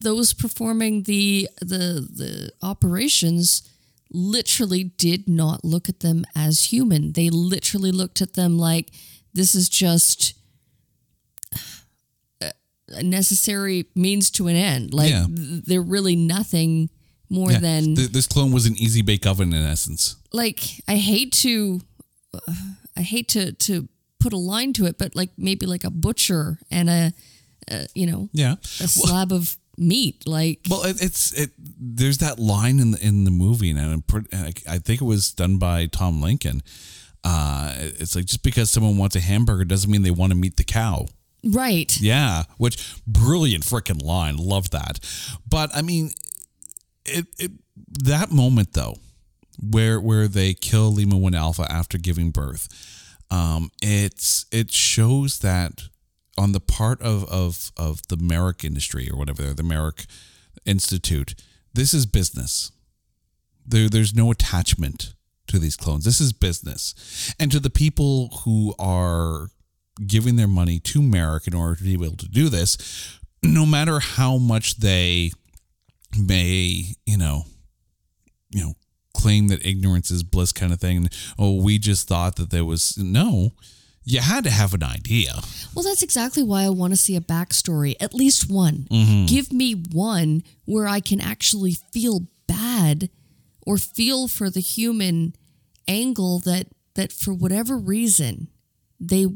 [0.00, 3.68] those performing the the the operations
[4.10, 7.12] literally did not look at them as human.
[7.12, 8.90] They literally looked at them like
[9.34, 10.34] this is just
[12.88, 14.94] a necessary means to an end.
[14.94, 15.26] Like Yeah.
[15.26, 16.90] th- they're really nothing
[17.30, 20.16] more yeah, than th- this clone was an easy bake oven in essence.
[20.32, 21.80] like I hate to
[22.96, 23.88] I hate to to
[24.20, 27.12] put a line to it, but like maybe like a butcher and a,
[27.70, 28.54] a you know Yeah.
[28.80, 30.26] a slab of meat.
[30.26, 31.50] Like Well, it, it's it.
[31.58, 34.28] There's that line in the in the movie, and I'm pretty,
[34.68, 36.62] I think it was done by Tom Lincoln.
[37.24, 40.56] Uh, it's like just because someone wants a hamburger doesn't mean they want to meet
[40.56, 41.06] the cow.
[41.42, 41.98] Right.
[42.00, 44.36] Yeah, which brilliant freaking line.
[44.36, 45.00] Love that.
[45.48, 46.10] But I mean,
[47.04, 47.52] it, it
[48.04, 48.96] that moment though,
[49.60, 52.68] where where they kill Lima One Alpha after giving birth,
[53.30, 55.82] um, it's it shows that
[56.36, 60.06] on the part of of of the Merrick industry or whatever the Merrick
[60.64, 61.34] Institute,
[61.72, 62.72] this is business.
[63.66, 65.14] There, there's no attachment
[65.46, 66.04] to these clones.
[66.04, 69.48] This is business, and to the people who are
[70.06, 74.00] giving their money to Merrick in order to be able to do this, no matter
[74.00, 75.30] how much they
[76.18, 77.44] may, you know,
[78.50, 78.74] you know,
[79.14, 81.08] claim that ignorance is bliss kind of thing.
[81.38, 83.52] Oh, we just thought that there was no.
[84.04, 85.32] You had to have an idea.
[85.74, 88.86] Well, that's exactly why I want to see a backstory, at least one.
[88.90, 89.26] Mm-hmm.
[89.26, 93.08] Give me one where I can actually feel bad
[93.66, 95.34] or feel for the human
[95.88, 98.48] angle that that for whatever reason
[99.00, 99.26] they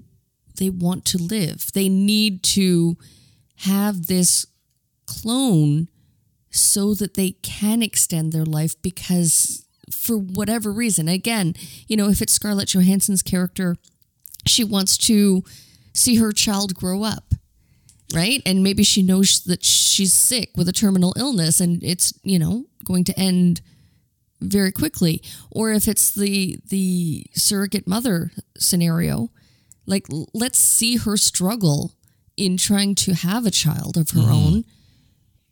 [0.58, 1.72] they want to live.
[1.72, 2.96] They need to
[3.56, 4.46] have this
[5.06, 5.88] clone
[6.50, 11.54] so that they can extend their life because for whatever reason again
[11.86, 13.76] you know if it's scarlett johansson's character
[14.46, 15.42] she wants to
[15.94, 17.34] see her child grow up
[18.14, 18.42] right?
[18.46, 22.64] And maybe she knows that she's sick with a terminal illness and it's you know
[22.84, 23.60] going to end
[24.40, 25.22] very quickly.
[25.50, 29.30] Or if it's the the surrogate mother scenario
[29.86, 31.94] like let's see her struggle
[32.36, 34.32] in trying to have a child of her mm-hmm.
[34.32, 34.64] own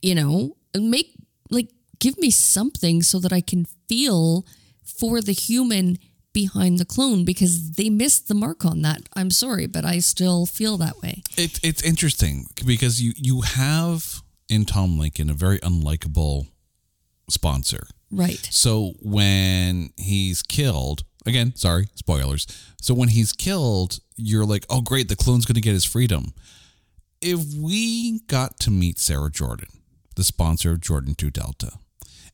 [0.02, 1.14] you know make
[1.50, 4.44] like give me something so that i can feel
[4.84, 5.98] for the human
[6.32, 10.44] behind the clone because they missed the mark on that i'm sorry but i still
[10.46, 15.58] feel that way It, it's interesting because you you have in Tom Lincoln a very
[15.58, 16.46] unlikable
[17.28, 17.86] sponsor.
[18.10, 22.46] right So when he's killed, again, sorry, spoilers.
[22.80, 26.32] So when he's killed, you're like, oh, great, the clone's going to get his freedom.
[27.20, 29.68] If we got to meet Sarah Jordan,
[30.16, 31.72] the sponsor of Jordan 2 Delta,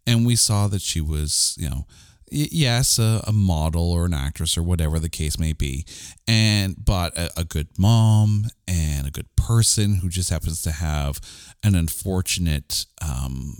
[0.06, 1.86] and we saw that she was, you know,
[2.30, 5.84] yes, a, a model or an actress or whatever the case may be,
[6.26, 11.20] and but a, a good mom and a good person who just happens to have
[11.62, 13.58] an unfortunate um,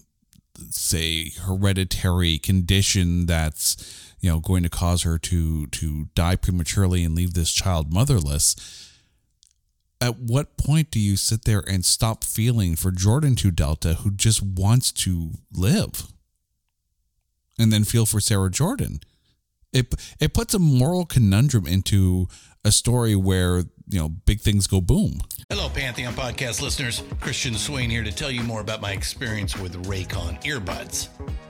[0.70, 3.76] say hereditary condition that's
[4.20, 8.91] you know going to cause her to to die prematurely and leave this child motherless
[10.02, 14.10] at what point do you sit there and stop feeling for Jordan 2 Delta who
[14.10, 16.08] just wants to live
[17.58, 19.00] and then feel for Sarah Jordan
[19.72, 22.26] it it puts a moral conundrum into
[22.64, 27.02] a story where you know big things go boom Hello, Pantheon podcast listeners.
[27.20, 31.08] Christian Swain here to tell you more about my experience with Raycon earbuds.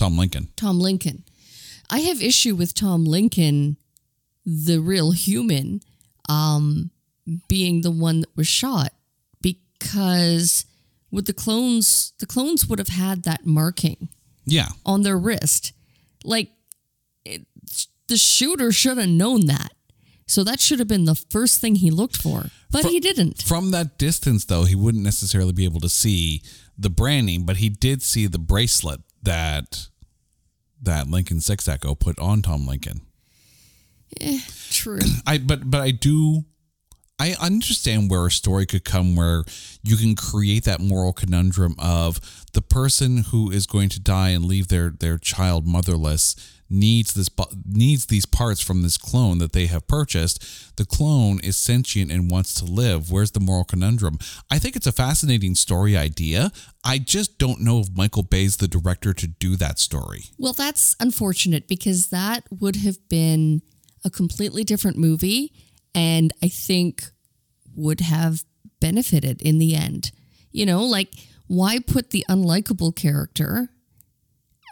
[0.00, 0.48] Tom Lincoln.
[0.56, 1.24] Tom Lincoln.
[1.90, 3.76] I have issue with Tom Lincoln,
[4.46, 5.82] the real human,
[6.26, 6.90] um,
[7.48, 8.94] being the one that was shot
[9.42, 10.64] because
[11.10, 14.08] with the clones, the clones would have had that marking
[14.46, 14.70] Yeah.
[14.86, 15.72] on their wrist.
[16.24, 16.50] Like
[17.26, 17.46] it,
[18.06, 19.72] the shooter should have known that.
[20.26, 23.42] So that should have been the first thing he looked for, but he didn't.
[23.42, 26.40] From that distance, though, he wouldn't necessarily be able to see
[26.78, 29.88] the branding, but he did see the bracelet that
[30.82, 33.02] that Lincoln Six Echo put on Tom Lincoln.
[34.20, 34.40] Eh,
[34.70, 34.98] true.
[35.26, 36.44] I but but I do
[37.18, 39.44] I understand where a story could come where
[39.82, 42.18] you can create that moral conundrum of
[42.54, 46.34] the person who is going to die and leave their their child motherless
[46.70, 47.28] needs this
[47.66, 50.76] needs these parts from this clone that they have purchased.
[50.76, 53.10] The clone is sentient and wants to live.
[53.10, 54.18] Where's the moral conundrum?
[54.50, 56.52] I think it's a fascinating story idea.
[56.84, 60.26] I just don't know if michael bay's the director to do that story.
[60.38, 63.62] Well, that's unfortunate because that would have been
[64.04, 65.52] a completely different movie
[65.94, 67.10] and I think
[67.74, 68.44] would have
[68.80, 70.12] benefited in the end.
[70.52, 71.12] You know, like
[71.46, 73.68] why put the unlikable character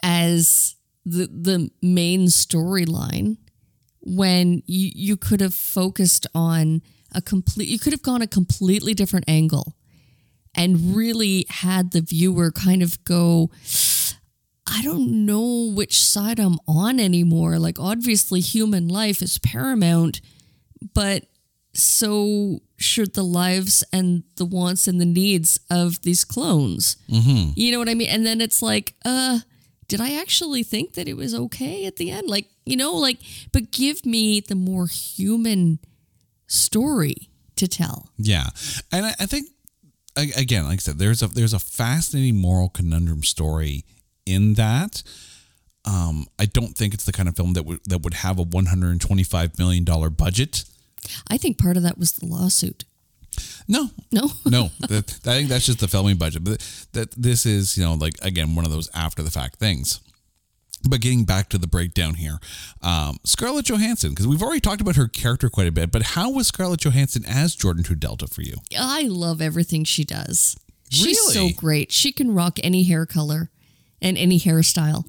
[0.02, 3.36] as the the main storyline
[4.00, 6.82] when you you could have focused on
[7.14, 9.74] a complete you could have gone a completely different angle
[10.54, 13.50] and really had the viewer kind of go
[14.70, 17.58] I don't know which side I'm on anymore.
[17.58, 20.20] Like, obviously, human life is paramount,
[20.94, 21.24] but
[21.74, 26.96] so should the lives and the wants and the needs of these clones.
[27.08, 27.52] Mm-hmm.
[27.56, 28.08] You know what I mean?
[28.08, 29.38] And then it's like, uh,
[29.88, 32.28] did I actually think that it was okay at the end?
[32.28, 33.18] Like, you know, like,
[33.52, 35.78] but give me the more human
[36.46, 38.10] story to tell.
[38.18, 38.48] Yeah,
[38.92, 39.48] and I, I think
[40.16, 43.84] again, like I said, there's a there's a fascinating moral conundrum story
[44.26, 45.02] in that.
[45.84, 48.42] Um, I don't think it's the kind of film that would that would have a
[48.42, 50.64] 125 million dollar budget.
[51.28, 52.84] I think part of that was the lawsuit.
[53.66, 54.30] No, No?
[54.46, 56.44] no, that, I think that's just the filming budget.
[56.44, 56.60] But
[56.92, 60.00] that this is you know like again one of those after the fact things.
[60.88, 62.38] But getting back to the breakdown here,
[62.82, 66.30] um, Scarlett Johansson, because we've already talked about her character quite a bit, but how
[66.30, 68.54] was Scarlett Johansson as Jordan Two Delta for you?
[68.78, 70.56] I love everything she does.
[70.90, 71.92] She's so great.
[71.92, 73.50] She can rock any hair color
[74.00, 75.04] and any hairstyle.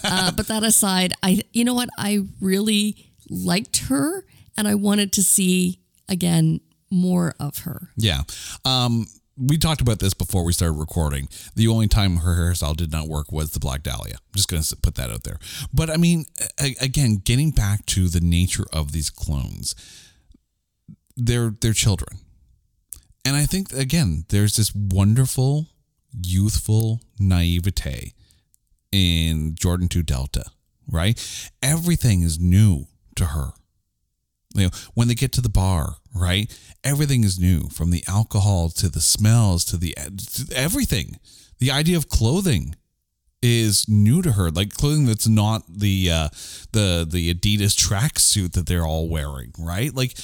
[0.04, 1.88] uh, but that aside, I you know what?
[1.98, 4.24] I really liked her
[4.56, 6.60] and I wanted to see again
[6.90, 7.90] more of her.
[7.96, 8.22] Yeah.
[8.64, 9.06] Um,
[9.38, 11.28] we talked about this before we started recording.
[11.54, 14.14] The only time her hairstyle did not work was the Black Dahlia.
[14.14, 15.38] I'm just going to put that out there.
[15.72, 16.26] But I mean,
[16.80, 19.74] again, getting back to the nature of these clones,
[21.16, 22.18] they're they're children,
[23.24, 25.66] and I think again, there's this wonderful,
[26.12, 28.12] youthful naivete
[28.92, 30.44] in Jordan Two Delta.
[30.90, 32.86] Right, everything is new
[33.16, 33.50] to her
[34.54, 36.52] you know when they get to the bar right?
[36.84, 41.18] Everything is new from the alcohol to the smells to the to everything.
[41.58, 42.74] The idea of clothing
[43.40, 46.28] is new to her like clothing that's not the uh
[46.72, 49.94] the the adidas tracksuit that they're all wearing right?
[49.94, 50.18] Like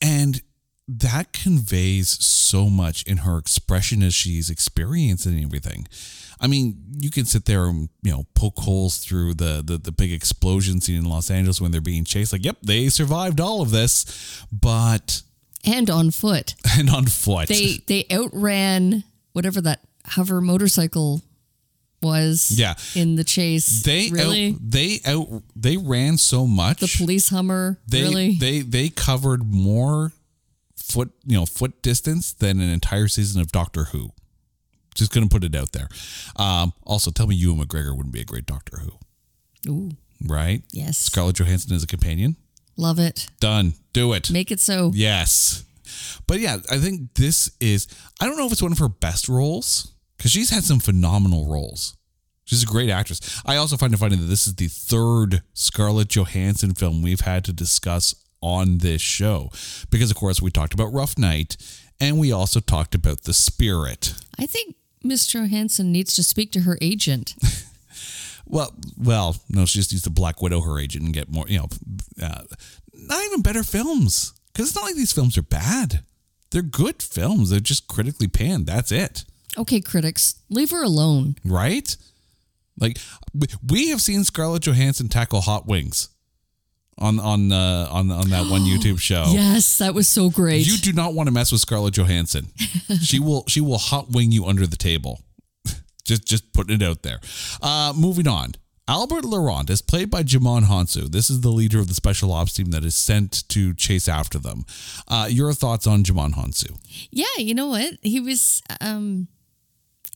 [0.00, 0.42] and
[0.88, 5.86] that conveys so much in her expression as she's experiencing everything.
[6.42, 9.92] I mean, you can sit there and you know poke holes through the, the the
[9.92, 12.32] big explosion scene in Los Angeles when they're being chased.
[12.32, 15.22] Like, yep, they survived all of this, but
[15.64, 16.54] And on foot.
[16.78, 17.48] and on foot.
[17.48, 21.22] They they outran whatever that hover motorcycle
[22.02, 22.74] was Yeah.
[22.96, 23.84] in the chase.
[23.84, 26.80] they really out, they out they ran so much.
[26.80, 30.10] the police hummer they really they they covered more
[30.76, 34.10] foot you know foot distance than an entire season of Doctor Who.
[34.94, 35.88] Just gonna put it out there.
[36.36, 39.90] Um, also, tell me Ewan McGregor wouldn't be a great Doctor Who, Ooh,
[40.26, 40.62] right?
[40.72, 40.98] yes.
[40.98, 42.36] Scarlett Johansson as a companion.
[42.76, 43.28] Love it.
[43.40, 43.74] Done.
[43.92, 44.30] Do it.
[44.30, 44.90] Make it so.
[44.94, 45.64] Yes.
[46.26, 47.86] But yeah, I think this is,
[48.20, 51.46] I don't know if it's one of her best roles because she's had some phenomenal
[51.46, 51.96] roles.
[52.44, 53.42] She's a great actress.
[53.44, 57.44] I also find it funny that this is the third Scarlett Johansson film we've had
[57.44, 59.50] to discuss on this show
[59.90, 61.56] because, of course, we talked about Rough Night
[62.00, 64.14] and we also talked about The Spirit.
[64.38, 64.74] I think
[65.04, 67.34] Miss Johansson needs to speak to her agent.
[68.44, 71.58] Well, well, no, she just needs to Black Widow her agent and get more, you
[71.60, 71.68] know,
[72.22, 72.42] uh,
[72.92, 76.00] not even better films because it's not like these films are bad.
[76.50, 77.48] they're good films.
[77.48, 78.66] They're just critically panned.
[78.66, 79.24] That's it.
[79.56, 81.36] Okay, critics, leave her alone.
[81.44, 81.96] Right?
[82.78, 82.98] Like
[83.32, 86.08] we- we have seen Scarlett Johansson tackle hot wings
[86.98, 89.24] on on uh, on on that one YouTube show.
[89.28, 90.66] Yes, that was so great.
[90.66, 92.48] You do not want to mess with Scarlett Johansson.
[93.02, 95.20] she will she will hot wing you under the table.
[96.04, 97.20] just just putting it out there.
[97.60, 98.54] Uh, moving on.
[98.88, 101.08] Albert Laurent is played by Djimon Hounsou.
[101.10, 104.40] This is the leader of the special ops team that is sent to chase after
[104.40, 104.64] them.
[105.06, 106.76] Uh, your thoughts on Djimon Hounsou?
[107.10, 107.94] yeah, you know what?
[108.02, 109.28] He was um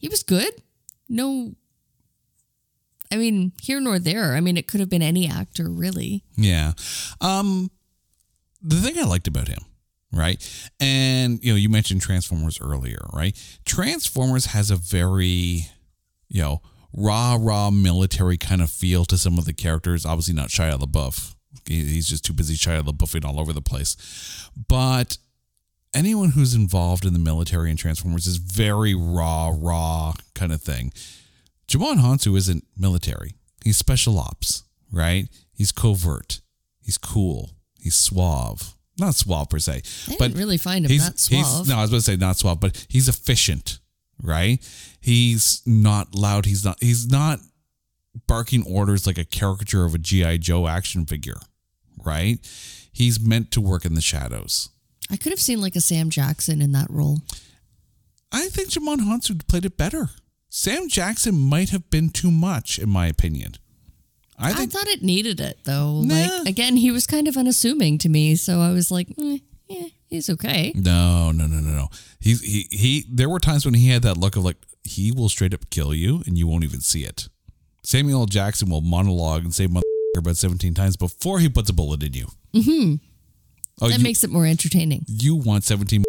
[0.01, 0.53] he was good.
[1.09, 1.55] No
[3.13, 4.35] I mean, here nor there.
[4.35, 6.25] I mean, it could have been any actor, really.
[6.37, 6.73] Yeah.
[7.21, 7.71] Um
[8.63, 9.61] the thing I liked about him,
[10.13, 10.43] right?
[10.81, 13.37] And you know, you mentioned Transformers earlier, right?
[13.65, 15.67] Transformers has a very,
[16.29, 20.05] you know, raw, raw military kind of feel to some of the characters.
[20.05, 21.35] Obviously not Shia LaBeouf.
[21.67, 23.97] He's just too busy Shia LaBeoufing all over the place.
[24.69, 25.19] But
[25.95, 30.93] anyone who's involved in the military and Transformers is very raw, raw kind of thing.
[31.69, 33.35] Djimon Hounsou isn't military.
[33.65, 35.29] He's special ops, right?
[35.53, 36.41] He's covert.
[36.81, 37.51] He's cool.
[37.81, 38.75] He's suave.
[38.99, 41.69] Not suave per se, I but didn't really find him he's, he's- suave.
[41.69, 43.79] no, I was going to say not suave, but he's efficient,
[44.23, 44.59] right?
[45.01, 46.47] He's not loud.
[46.47, 46.79] He's not.
[46.81, 47.41] He's not
[48.27, 51.39] barking orders like a caricature of a GI Joe action figure,
[52.05, 52.39] right?
[52.91, 54.71] He's meant to work in the shadows.
[55.11, 57.19] I could have seen like a Sam Jackson in that role.
[58.33, 60.09] I think Djimon Hounsou played it better.
[60.59, 63.57] Sam Jackson might have been too much, in my opinion.
[64.39, 66.01] I I, thought it needed it though.
[66.01, 66.15] Nah.
[66.15, 69.89] Like again, he was kind of unassuming to me, so I was like, eh, yeah,
[70.09, 70.73] he's okay.
[70.75, 71.89] No, no, no, no, no.
[72.21, 73.05] He's he he.
[73.07, 75.93] There were times when he had that look of like he will straight up kill
[75.93, 77.29] you and you won't even see it.
[77.83, 78.27] Samuel L.
[78.27, 79.85] Jackson will monologue and say "mother"
[80.17, 82.29] about seventeen times before he puts a bullet in you.
[82.55, 82.95] Mm-hmm.
[83.83, 85.05] Oh, That you, makes it more entertaining.
[85.07, 86.03] you want seventeen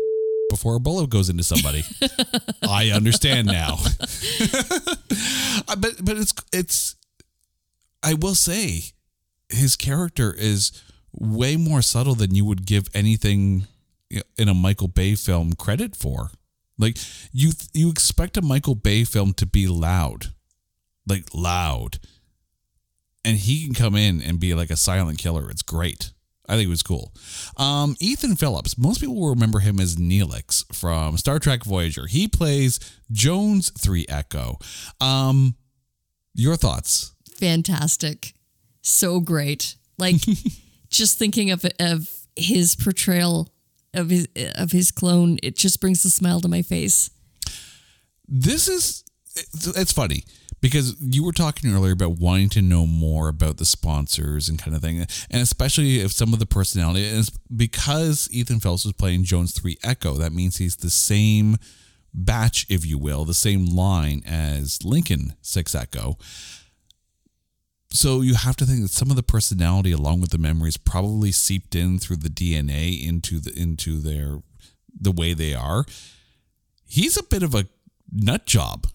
[0.49, 1.83] before a bullet goes into somebody.
[2.67, 3.77] I understand now.
[5.69, 6.95] Uh, but but it's it's.
[8.03, 8.83] I will say,
[9.49, 10.71] his character is
[11.11, 13.65] way more subtle than you would give anything
[14.37, 16.31] in a Michael Bay film credit for.
[16.77, 16.97] Like
[17.31, 20.27] you you expect a Michael Bay film to be loud.
[21.07, 21.99] Like loud.
[23.25, 25.49] And he can come in and be like a silent killer.
[25.49, 26.11] It's great.
[26.47, 27.13] I think it was cool.
[27.57, 28.77] Um, Ethan Phillips.
[28.77, 32.07] Most people will remember him as Neelix from Star Trek Voyager.
[32.07, 32.79] He plays
[33.11, 34.57] Jones 3 Echo.
[35.01, 35.55] Um,
[36.33, 37.13] your thoughts?
[37.37, 38.33] Fantastic.
[38.81, 39.75] So great.
[39.97, 40.15] Like
[40.89, 43.49] just thinking of of his portrayal
[43.93, 47.09] of his of his clone, it just brings a smile to my face.
[48.27, 49.03] this is
[49.35, 50.23] it's, it's funny
[50.59, 54.75] because you were talking earlier about wanting to know more about the sponsors and kind
[54.75, 59.23] of thing and especially if some of the personality it's because ethan phillips was playing
[59.23, 61.57] jones 3 echo that means he's the same
[62.13, 66.17] batch if you will the same line as lincoln 6 echo.
[67.89, 71.31] So you have to think that some of the personality along with the memories probably
[71.31, 74.41] seeped in through the dna into the into their
[74.99, 75.85] the way they are.
[76.85, 77.67] He's a bit of a
[78.11, 78.87] nut job,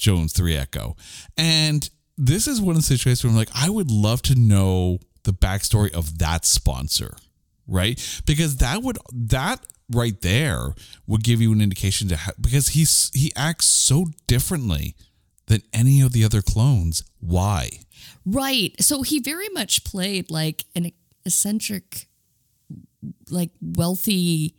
[0.00, 0.96] Jones 3 Echo.
[1.36, 1.88] And
[2.18, 5.32] this is one of the situations where I'm like, I would love to know the
[5.32, 7.16] backstory of that sponsor,
[7.68, 8.22] right?
[8.26, 10.74] Because that would, that right there
[11.06, 14.94] would give you an indication to, how, because he's, he acts so differently
[15.46, 17.04] than any of the other clones.
[17.18, 17.70] Why?
[18.24, 18.74] Right.
[18.80, 20.92] So he very much played like an
[21.26, 22.06] eccentric,
[23.28, 24.54] like wealthy,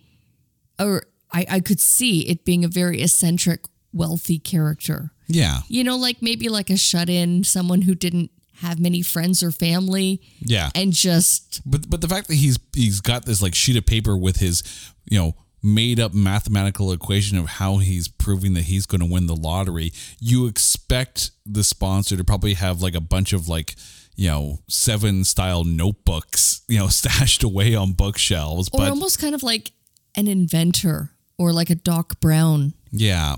[0.80, 5.12] or I, I could see it being a very eccentric, wealthy character.
[5.34, 5.60] Yeah.
[5.68, 9.52] You know, like maybe like a shut in, someone who didn't have many friends or
[9.52, 10.70] family Yeah.
[10.76, 14.16] and just, But but the fact that he's he's got this like sheet of paper
[14.16, 14.62] with his
[15.10, 19.28] you know made up mathematical equation of how he's proving that he's going to win
[19.28, 23.76] the lottery, you expect the sponsor to probably have like a bunch of like
[24.16, 28.70] you know seven style notebooks you know stashed away on bookshelves.
[28.74, 29.72] or But almost kind of like
[30.16, 32.74] an inventor or like a Doc Brown.
[32.92, 33.38] yeah.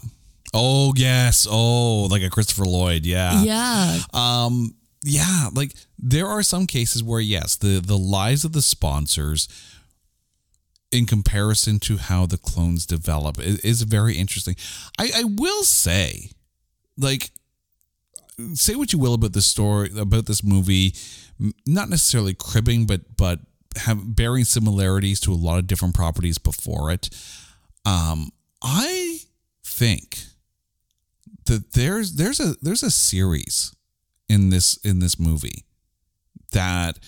[0.54, 1.48] Oh yes.
[1.50, 3.06] Oh, like a Christopher Lloyd.
[3.06, 3.44] Yeah.
[3.44, 4.00] Yeah.
[4.14, 9.48] Um, yeah, like there are some cases where yes, the the lives of the sponsors
[10.92, 14.56] in comparison to how the clones develop is, is very interesting.
[15.00, 16.30] I, I will say,
[16.98, 17.32] like,
[18.54, 20.94] say what you will about this story about this movie,
[21.66, 23.40] not necessarily cribbing, but but
[23.76, 27.10] have bearing similarities to a lot of different properties before it.
[27.86, 28.32] Um,
[28.62, 29.20] I
[29.66, 30.20] think
[31.46, 33.76] that there's there's a there's a series
[34.30, 35.66] in this in this movie
[36.52, 37.00] that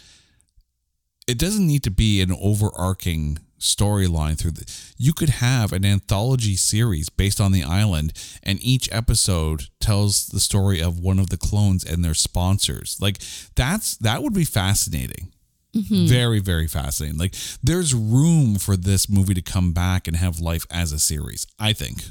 [1.27, 6.55] it doesn't need to be an overarching storyline through the you could have an anthology
[6.55, 8.13] series based on the island
[8.43, 12.97] and each episode tells the story of one of the clones and their sponsors.
[13.01, 13.17] Like
[13.55, 15.31] that's that would be fascinating.
[15.75, 16.05] Mm-hmm.
[16.05, 17.17] Very very fascinating.
[17.17, 21.47] Like there's room for this movie to come back and have life as a series
[21.59, 22.03] i think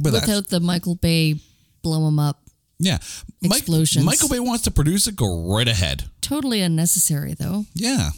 [0.00, 1.36] but Without the Michael Bay
[1.82, 2.40] blow him up.
[2.78, 2.98] yeah
[3.42, 4.04] Mike- explosions.
[4.04, 7.66] michael bay wants to produce it go right ahead Totally unnecessary, though.
[7.74, 8.10] yeah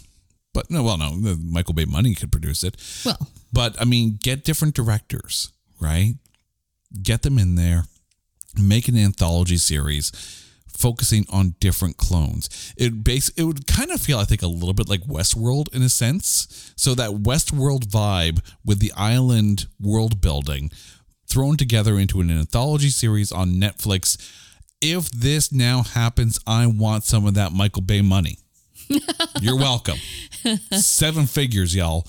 [0.53, 4.19] but no well no the michael bay money could produce it Well, But I mean,
[4.23, 5.51] get different directors,
[5.81, 6.15] right?
[7.03, 7.85] Get them in there,
[8.61, 10.11] make an anthology series
[10.69, 12.49] focusing on different clones.
[12.77, 15.83] It base it would kind of feel, I think, a little bit like Westworld in
[15.83, 16.73] a sense.
[16.77, 20.71] So that Westworld vibe with the island world building
[21.35, 24.17] thrown together into an anthology series on Netflix.
[24.81, 28.39] If this now happens, I want some of that Michael Bay money.
[29.41, 29.99] You're welcome.
[30.71, 32.07] Seven figures, y'all.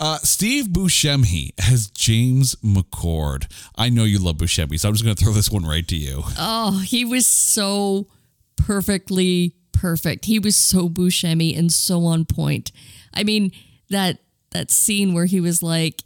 [0.00, 3.52] Uh, Steve Buscemi as James McCord.
[3.76, 5.96] I know you love Buscemi, so I'm just going to throw this one right to
[5.96, 6.22] you.
[6.38, 8.06] oh, he was so
[8.56, 10.24] perfectly perfect.
[10.24, 12.72] He was so Buscemi and so on point.
[13.12, 13.52] I mean,
[13.90, 14.20] that
[14.52, 16.02] that scene where he was like,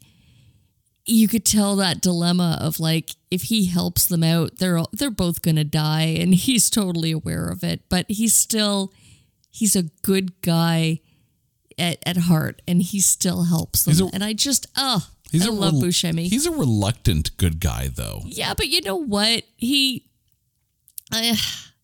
[1.08, 5.42] you could tell that dilemma of like, if he helps them out, they're they're both
[5.42, 7.82] gonna die, and he's totally aware of it.
[7.88, 8.92] But he's still,
[9.50, 11.00] he's a good guy
[11.78, 14.08] at, at heart, and he still helps them.
[14.08, 16.26] A- and I just, oh, He's I a love rel- Buscemi.
[16.28, 18.22] He's a reluctant good guy, though.
[18.24, 19.44] Yeah, but you know what?
[19.56, 20.06] He
[21.12, 21.34] uh,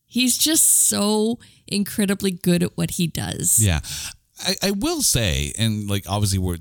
[0.07, 3.59] he's just so incredibly good at what he does.
[3.63, 3.81] Yeah.
[4.47, 6.59] I, I will say, and like obviously we're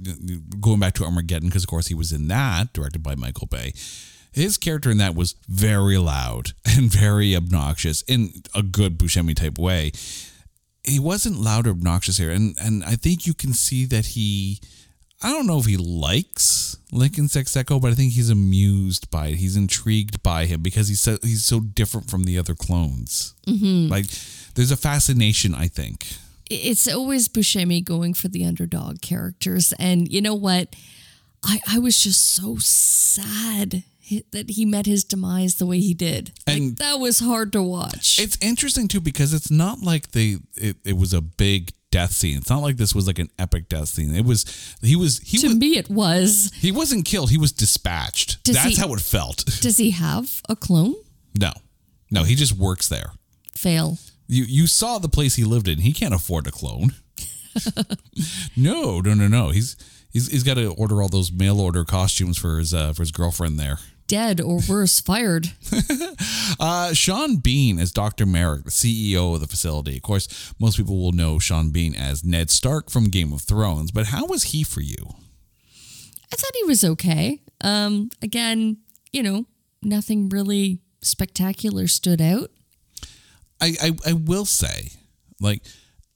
[0.59, 3.73] going back to Armageddon because of course he was in that, directed by Michael Bay.
[4.31, 9.57] His character in that was very loud and very obnoxious in a good Buscemi type
[9.57, 9.91] way.
[10.83, 14.59] He wasn't loud or obnoxious here, and and I think you can see that he.
[15.25, 19.27] I don't know if he likes Lincoln Six Echo, but I think he's amused by
[19.27, 19.35] it.
[19.35, 23.33] He's intrigued by him because he's so, he's so different from the other clones.
[23.47, 23.89] Mm-hmm.
[23.89, 24.05] Like,
[24.55, 26.07] there's a fascination, I think.
[26.55, 30.75] It's always Buscemi going for the underdog characters, and you know what?
[31.43, 33.83] I I was just so sad
[34.31, 36.33] that he met his demise the way he did.
[36.47, 38.19] Like, that was hard to watch.
[38.19, 42.37] It's interesting too because it's not like they it, it was a big death scene.
[42.37, 44.13] It's not like this was like an epic death scene.
[44.15, 44.45] It was
[44.81, 46.51] he was he to was me, it was.
[46.55, 47.29] he wasn't killed.
[47.31, 48.43] He was dispatched.
[48.43, 49.45] Does That's he- how it felt.
[49.61, 50.95] Does he have a clone?
[51.35, 51.51] no,
[52.11, 53.11] no, he just works there.
[53.55, 53.97] Fail.
[54.33, 55.79] You you saw the place he lived in.
[55.79, 56.93] He can't afford a clone.
[58.57, 59.49] no, no, no, no.
[59.49, 59.75] He's
[60.11, 63.11] he's he's got to order all those mail order costumes for his uh, for his
[63.11, 63.79] girlfriend there.
[64.07, 65.49] Dead or worse, fired.
[66.59, 68.25] Uh, Sean Bean as Dr.
[68.25, 69.97] Merrick, the CEO of the facility.
[69.97, 73.91] Of course, most people will know Sean Bean as Ned Stark from Game of Thrones,
[73.91, 75.15] but how was he for you?
[76.31, 77.41] I thought he was okay.
[77.61, 78.77] Um, again,
[79.11, 79.45] you know,
[79.81, 82.51] nothing really spectacular stood out.
[83.63, 84.91] I, I, I will say,
[85.39, 85.63] like,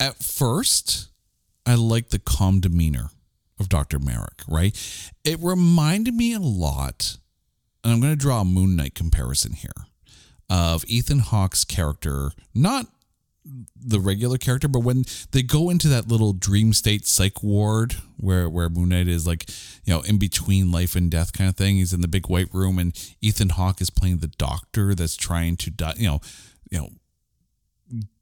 [0.02, 1.08] at first,
[1.66, 3.10] I liked the calm demeanor
[3.58, 4.00] of Dr.
[4.00, 4.76] Merrick, right?
[5.24, 7.18] It reminded me a lot,
[7.84, 9.72] and I'm going to draw a Moon Knight comparison here,
[10.50, 12.88] of Ethan Hawke's character, not
[13.78, 18.50] the regular character, but when they go into that little dream state psych ward where
[18.50, 19.50] where Moon Knight is like,
[19.86, 21.78] you know, in between life and death kind of thing.
[21.78, 25.56] He's in the big white room, and Ethan Hawke is playing the doctor that's trying
[25.58, 25.93] to die.
[25.95, 26.22] You know,
[26.70, 26.89] you know,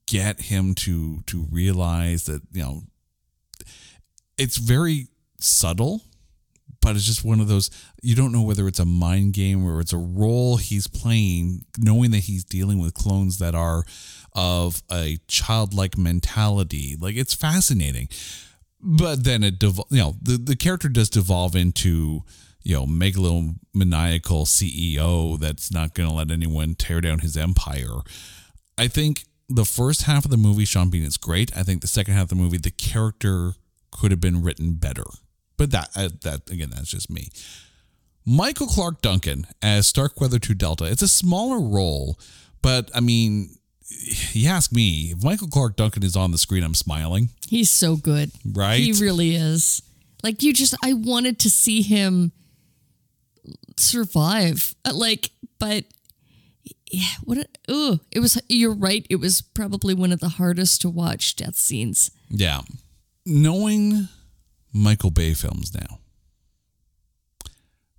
[0.08, 2.82] get him to to realize that you know
[4.38, 5.08] it's very
[5.40, 6.02] subtle
[6.82, 7.70] but it's just one of those
[8.02, 12.12] you don't know whether it's a mind game or it's a role he's playing knowing
[12.12, 13.84] that he's dealing with clones that are
[14.36, 16.96] of a childlike mentality.
[17.00, 18.10] Like it's fascinating.
[18.82, 22.24] But then it devol- you know the, the character does devolve into
[22.62, 28.02] you know megalomaniacal ceo that's not going to let anyone tear down his empire.
[28.78, 31.88] I think the first half of the movie sean bean is great i think the
[31.88, 33.54] second half of the movie the character
[33.92, 35.04] could have been written better
[35.58, 37.30] but that uh, that again that's just me
[38.26, 42.20] michael clarke duncan as starkweather 2 delta it's a smaller role
[42.62, 43.50] but i mean
[44.34, 47.96] you ask me if michael clarke duncan is on the screen i'm smiling He's so
[47.96, 48.32] good.
[48.44, 48.80] Right?
[48.80, 49.84] He really is.
[50.24, 52.32] Like you just I wanted to see him
[53.78, 54.74] survive.
[54.84, 55.30] Uh, Like
[55.60, 55.86] but
[56.96, 60.82] yeah, what a, ugh, it was you're right, it was probably one of the hardest
[60.82, 62.10] to watch death scenes.
[62.30, 62.62] Yeah.
[63.26, 64.08] Knowing
[64.74, 66.00] Michael Bay films now,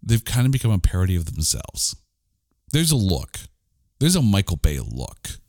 [0.02, 1.96] they've kind of become a parody of themselves.
[2.72, 3.40] There's a look.
[3.98, 5.40] There's a Michael Bay look.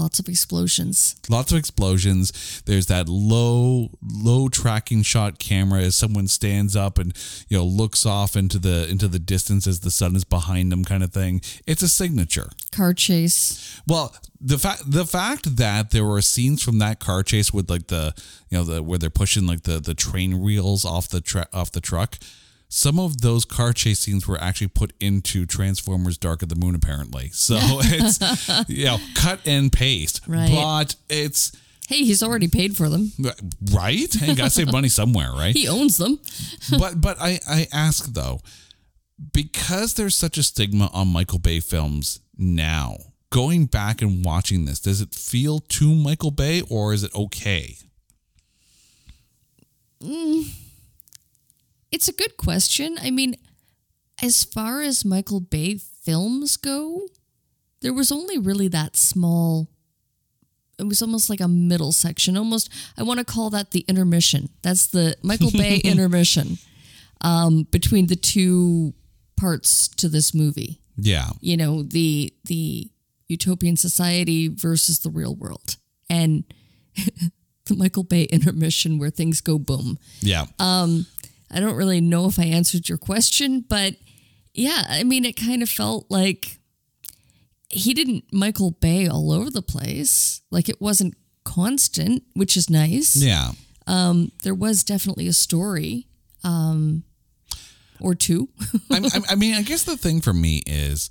[0.00, 1.16] Lots of explosions.
[1.28, 7.12] lots of explosions there's that low low tracking shot camera as someone stands up and
[7.48, 10.84] you know looks off into the into the distance as the sun is behind them
[10.84, 13.80] kind of thing it's a signature Car chase.
[13.86, 17.88] well the fact the fact that there were scenes from that car chase with like
[17.88, 18.14] the
[18.48, 21.70] you know the where they're pushing like the the train wheels off the tra- off
[21.72, 22.16] the truck
[22.72, 26.74] some of those car chase scenes were actually put into Transformers Dark of the Moon
[26.74, 30.50] apparently so it's you know cut and paste Right.
[30.50, 31.52] but it's
[31.88, 33.10] Hey, he's already paid for them.
[33.24, 33.32] Uh,
[33.72, 34.14] right?
[34.22, 35.52] And gotta save money somewhere, right?
[35.56, 36.20] He owns them.
[36.78, 38.38] but but I, I ask though,
[39.32, 42.96] because there's such a stigma on Michael Bay films now,
[43.30, 47.76] going back and watching this, does it feel too Michael Bay or is it okay?
[50.00, 50.44] Mm.
[51.92, 52.96] It's a good question.
[53.02, 53.36] I mean,
[54.22, 57.08] as far as Michael Bay films go,
[57.80, 59.68] there was only really that small.
[60.78, 62.36] It was almost like a middle section.
[62.36, 64.48] Almost, I want to call that the intermission.
[64.62, 66.58] That's the Michael Bay intermission
[67.20, 68.94] um, between the two
[69.36, 70.80] parts to this movie.
[70.96, 71.30] Yeah.
[71.40, 72.90] You know, the the
[73.28, 75.76] utopian society versus the real world,
[76.08, 76.44] and
[77.66, 79.98] the Michael Bay intermission where things go boom.
[80.20, 80.46] Yeah.
[81.50, 83.94] I don't really know if I answered your question, but
[84.54, 86.58] yeah, I mean, it kind of felt like
[87.68, 90.42] he didn't Michael Bay all over the place.
[90.50, 93.16] Like it wasn't constant, which is nice.
[93.16, 93.52] yeah.
[94.42, 96.06] There was definitely a story
[96.44, 97.02] um,
[98.00, 98.48] or two.
[98.90, 101.10] I, I, I mean, I guess the thing for me is,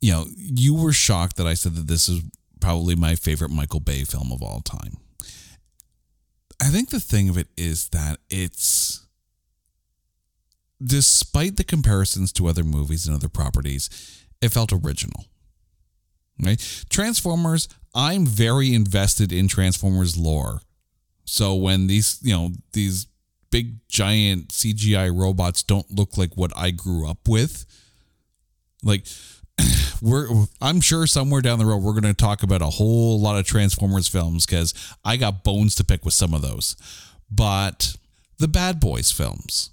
[0.00, 2.22] you know, you were shocked that I said that this is
[2.60, 4.96] probably my favorite Michael Bay film of all time.
[6.60, 9.06] I think the thing of it is that it's,
[10.82, 13.90] despite the comparisons to other movies and other properties,
[14.40, 15.26] it felt original.
[16.42, 16.84] Right?
[16.88, 20.62] Transformers, I'm very invested in Transformers lore.
[21.24, 23.06] So when these, you know, these
[23.50, 27.66] big giant CGI robots don't look like what I grew up with,
[28.82, 29.06] like
[30.02, 30.28] we're
[30.62, 33.46] I'm sure somewhere down the road we're going to talk about a whole lot of
[33.46, 34.72] Transformers films cuz
[35.04, 36.76] I got bones to pick with some of those.
[37.30, 37.96] But
[38.38, 39.70] the Bad Boys films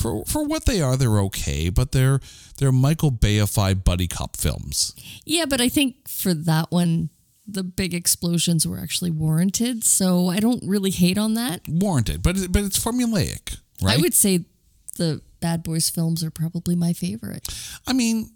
[0.00, 2.20] for for what they are they're okay, but they're
[2.58, 4.94] they're Michael Bayified buddy cop films.
[5.24, 7.10] yeah, but I think for that one,
[7.46, 9.84] the big explosions were actually warranted.
[9.84, 11.62] So I don't really hate on that.
[11.68, 13.98] Warranted, but but it's formulaic, right?
[13.98, 14.44] I would say
[14.96, 17.48] the Bad Boys films are probably my favorite.
[17.86, 18.30] I mean,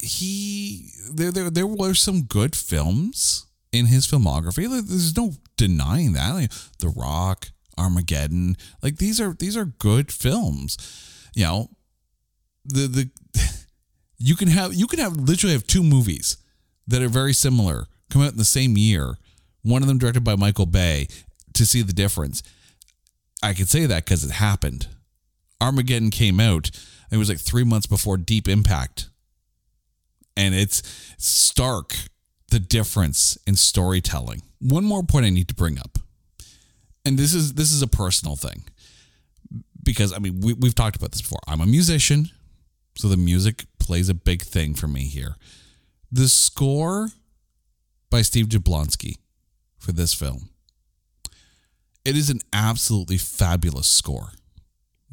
[0.00, 4.68] he there there there were some good films in his filmography.
[4.68, 6.34] There's no denying that.
[6.34, 10.76] Like, the Rock, Armageddon, like these are these are good films.
[11.34, 11.70] You know,
[12.64, 13.10] the the
[14.18, 16.36] you can have you can have literally have two movies
[16.86, 19.16] that are very similar come out in the same year.
[19.62, 21.08] One of them directed by Michael Bay
[21.54, 22.42] to see the difference.
[23.42, 24.88] I could say that because it happened.
[25.60, 26.70] Armageddon came out.
[27.10, 29.08] It was like three months before Deep Impact,
[30.36, 30.82] and it's
[31.18, 31.94] stark
[32.50, 34.42] the difference in storytelling.
[34.60, 35.98] One more point I need to bring up,
[37.08, 38.64] and this is this is a personal thing,
[39.82, 41.40] because I mean we, we've talked about this before.
[41.48, 42.28] I'm a musician,
[42.96, 45.36] so the music plays a big thing for me here.
[46.12, 47.08] The score
[48.10, 49.16] by Steve Jablonsky
[49.78, 50.50] for this film.
[52.04, 54.32] It is an absolutely fabulous score.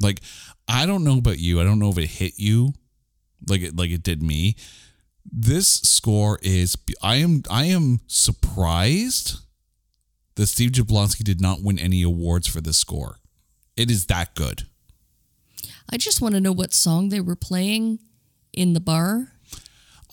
[0.00, 0.20] Like
[0.68, 1.60] I don't know about you.
[1.60, 2.74] I don't know if it hit you
[3.48, 4.56] like it like it did me.
[5.24, 9.38] This score is I am I am surprised
[10.36, 13.18] that Steve Jablonsky did not win any awards for this score.
[13.76, 14.62] It is that good.
[15.90, 17.98] I just want to know what song they were playing
[18.52, 19.32] in the bar.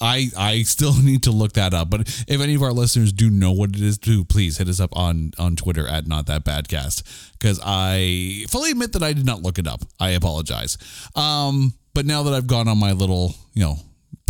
[0.01, 1.89] I I still need to look that up.
[1.89, 4.79] But if any of our listeners do know what it is, do please hit us
[4.79, 9.25] up on on Twitter at not that badcast because I fully admit that I did
[9.25, 9.81] not look it up.
[9.99, 10.77] I apologize.
[11.15, 13.77] Um, but now that I've gone on my little you know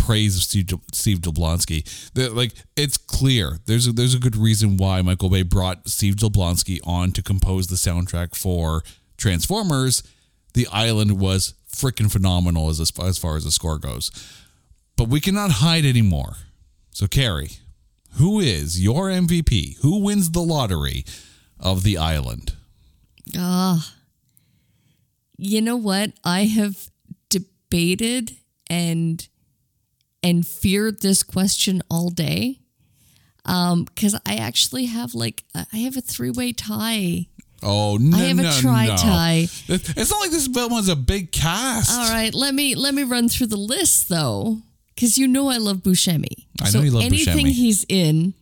[0.04, 1.84] praise of Steve Steve Jablonsky,
[2.34, 6.80] like it's clear there's a, there's a good reason why Michael Bay brought Steve Jablonsky
[6.84, 8.82] on to compose the soundtrack for
[9.16, 10.02] Transformers.
[10.54, 14.10] The Island was freaking phenomenal as as far, as the score goes
[14.96, 16.36] but we cannot hide anymore.
[16.90, 17.52] So, Carrie,
[18.12, 19.78] who is your MVP?
[19.82, 21.04] Who wins the lottery
[21.58, 22.54] of the island?
[23.36, 23.94] Ah.
[25.36, 26.12] You know what?
[26.22, 26.90] I have
[27.28, 28.36] debated
[28.70, 29.26] and
[30.24, 32.58] and feared this question all day.
[33.44, 37.26] Um, because I actually have like I have a three-way tie.
[37.62, 38.96] Oh no, I have a no, try no.
[38.96, 39.46] tie.
[39.68, 41.92] It's not like this film has a big cast.
[41.92, 44.62] All right, let me let me run through the list though,
[44.94, 46.46] because you know I love Buscemi.
[46.60, 47.52] I know so you love anything Buscemi.
[47.52, 48.32] he's in,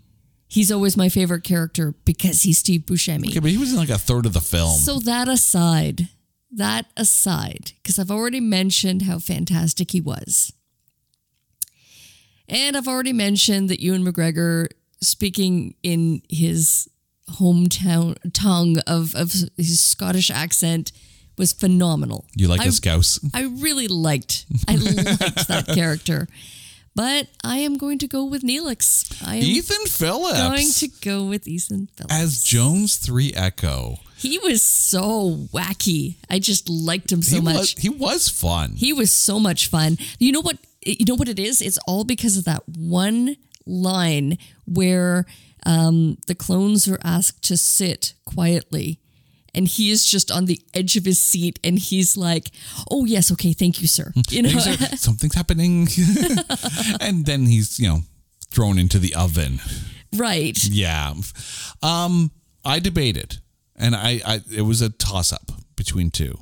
[0.46, 3.30] he's always my favorite character because he's Steve Buscemi.
[3.30, 4.78] Okay, but he was in like a third of the film.
[4.78, 6.08] So that aside,
[6.52, 10.52] that aside, because I've already mentioned how fantastic he was.
[12.52, 14.68] And I've already mentioned that Ewan McGregor
[15.00, 16.88] speaking in his
[17.30, 20.92] hometown tongue of, of his Scottish accent
[21.38, 22.26] was phenomenal.
[22.36, 23.18] you like I, the Scouse?
[23.34, 26.28] I really liked I liked that character.
[26.94, 29.26] But I am going to go with Neelix.
[29.26, 32.14] I am Ethan Phillips going to go with Ethan Phillips.
[32.14, 33.96] as Jones Three Echo.
[34.18, 36.16] He was so wacky.
[36.28, 37.54] I just liked him so he much.
[37.56, 38.74] was he was fun.
[38.76, 39.96] He was so much fun.
[40.18, 40.58] You know what?
[40.84, 41.60] You know what it is?
[41.62, 45.24] It's all because of that one line where
[45.64, 48.98] um, the clones are asked to sit quietly,
[49.54, 52.50] and he is just on the edge of his seat, and he's like,
[52.90, 55.88] "Oh yes, okay, thank you, sir." You know, like, Something's happening,
[57.00, 58.00] and then he's you know
[58.50, 59.60] thrown into the oven.
[60.16, 60.58] right?
[60.64, 61.14] Yeah,
[61.82, 62.30] um,
[62.64, 63.38] I debated,
[63.76, 66.38] and I, I it was a toss up between two.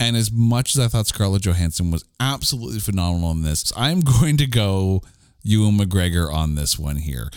[0.00, 4.36] And as much as I thought Scarlett Johansson was absolutely phenomenal in this, I'm going
[4.38, 5.02] to go
[5.42, 7.30] Ewan McGregor on this one here.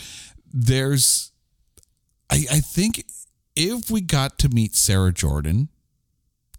[0.52, 1.32] There's,
[2.30, 3.04] I, I think
[3.54, 5.68] if we got to meet Sarah Jordan,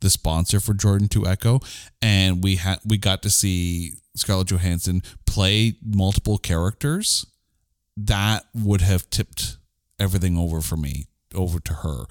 [0.02, 1.60] the sponsor for Jordan 2 Echo,
[2.02, 7.26] and we had we got to see Scarlett Johansson play multiple characters,
[7.98, 9.58] that would have tipped
[10.00, 12.06] everything over for me over to her.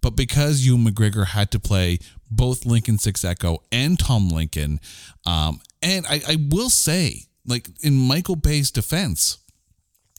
[0.00, 1.98] But because Ewan McGregor had to play
[2.30, 4.80] both Lincoln Six Echo and Tom Lincoln,
[5.26, 9.38] um, and I, I will say, like in Michael Bay's defense,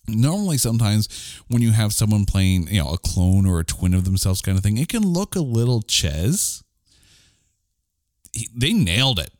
[0.07, 1.07] normally sometimes
[1.47, 4.57] when you have someone playing, you know, a clone or a twin of themselves kind
[4.57, 6.63] of thing, it can look a little ches.
[8.33, 9.31] He- They nailed it.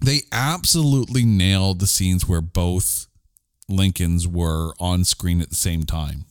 [0.00, 3.06] They absolutely nailed the scenes where both
[3.68, 6.24] Lincolns were on screen at the same time.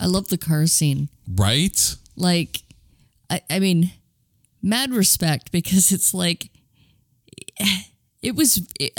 [0.00, 1.08] I love the car scene.
[1.28, 1.96] Right?
[2.16, 2.62] Like,
[3.30, 3.92] I, I mean,
[4.62, 6.50] mad respect because it's like,
[8.22, 8.92] it was it,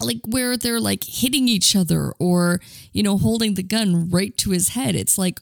[0.00, 2.60] like where they're like hitting each other or,
[2.92, 4.94] you know, holding the gun right to his head.
[4.94, 5.40] It's like,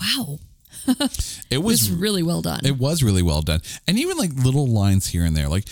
[0.00, 0.38] wow,
[1.50, 2.60] It was really well done.
[2.64, 3.60] It was really well done.
[3.86, 5.48] And even like little lines here and there.
[5.48, 5.68] Like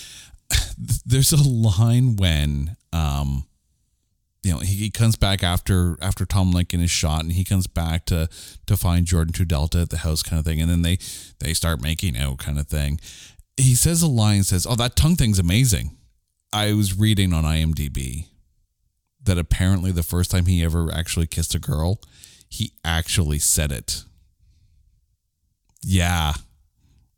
[1.07, 3.46] there's a line when um
[4.47, 7.66] you know, he, he comes back after after Tom Lincoln is shot and he comes
[7.66, 8.28] back to
[8.66, 10.61] to find Jordan 2 Delta at the house kind of thing.
[10.61, 10.99] And then they
[11.40, 13.01] they start making out kind of thing.
[13.57, 15.97] He says a line says, Oh, that tongue thing's amazing.
[16.53, 18.28] I was reading on IMDb
[19.24, 22.01] that apparently the first time he ever actually kissed a girl,
[22.49, 24.05] he actually said it.
[25.82, 26.34] Yeah.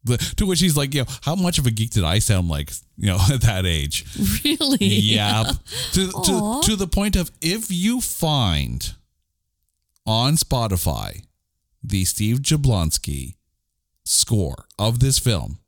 [0.07, 2.71] To which he's like, you know, how much of a geek did I sound like,
[2.97, 4.07] you know, at that age?
[4.45, 4.79] really?
[4.81, 5.45] Yeah.
[5.93, 8.95] to, to, to the point of if you find
[10.07, 11.25] on Spotify
[11.83, 13.35] the Steve Jablonsky
[14.05, 15.59] score of this film,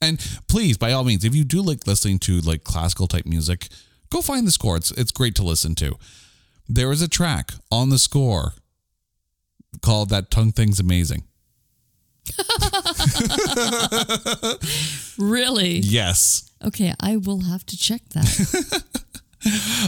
[0.00, 3.68] and please, by all means, if you do like listening to like classical type music,
[4.10, 4.76] go find the score.
[4.76, 5.98] It's it's great to listen to.
[6.68, 8.54] There is a track on the score
[9.82, 11.24] called "That Tongue Thing's Amazing."
[15.18, 15.78] Really?
[15.78, 16.50] Yes.
[16.64, 18.84] Okay, I will have to check that.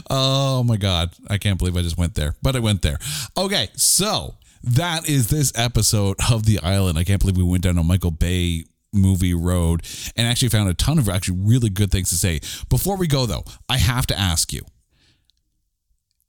[0.09, 1.11] Oh my God.
[1.29, 2.99] I can't believe I just went there, but I went there.
[3.37, 3.69] Okay.
[3.75, 6.97] So that is this episode of The Island.
[6.99, 9.83] I can't believe we went down a Michael Bay movie road
[10.17, 12.41] and actually found a ton of actually really good things to say.
[12.69, 14.63] Before we go, though, I have to ask you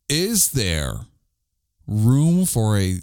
[0.09, 1.01] Is there
[1.87, 2.99] room for a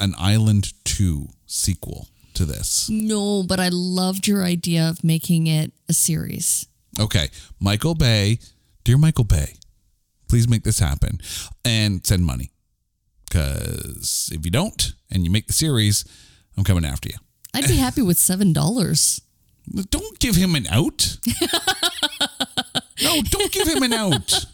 [0.00, 2.08] an Island 2 sequel
[2.40, 2.88] to this?
[2.90, 6.66] no, but I loved your idea of making it a series.
[6.98, 7.28] Okay,
[7.60, 8.38] Michael Bay,
[8.84, 9.54] dear Michael Bay,
[10.28, 11.20] please make this happen
[11.64, 12.50] and send money.
[13.28, 16.04] Because if you don't and you make the series,
[16.56, 17.16] I'm coming after you.
[17.54, 19.20] I'd be happy with seven dollars.
[19.90, 21.18] Don't give him an out.
[23.02, 24.46] no, don't give him an out.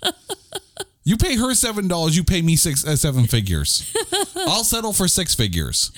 [1.04, 2.16] You pay her seven dollars.
[2.16, 3.94] You pay me six uh, seven figures.
[4.36, 5.90] I'll settle for six figures.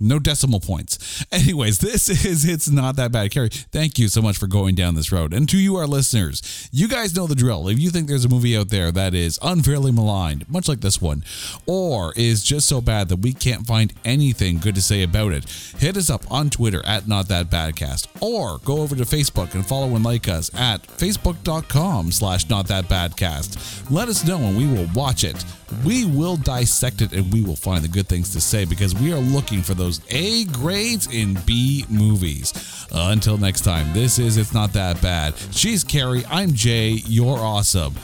[0.00, 1.24] No decimal points.
[1.32, 3.30] Anyways, this is It's Not That Bad.
[3.32, 5.34] Carrie, thank you so much for going down this road.
[5.34, 7.68] And to you, our listeners, you guys know the drill.
[7.68, 11.00] If you think there's a movie out there that is unfairly maligned, much like this
[11.00, 11.24] one,
[11.66, 15.44] or is just so bad that we can't find anything good to say about it,
[15.78, 19.66] hit us up on Twitter at Not That Badcast, or go over to Facebook and
[19.66, 23.90] follow and like us at facebook.com slash Not That Badcast.
[23.90, 25.44] Let us know and we will watch it.
[25.84, 29.12] We will dissect it and we will find the good things to say because we
[29.12, 32.52] are looking for those A grades in B movies.
[32.92, 35.34] Uh, until next time, this is It's Not That Bad.
[35.50, 36.24] She's Carrie.
[36.28, 37.00] I'm Jay.
[37.06, 37.94] You're awesome.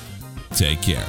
[0.51, 1.09] Take care.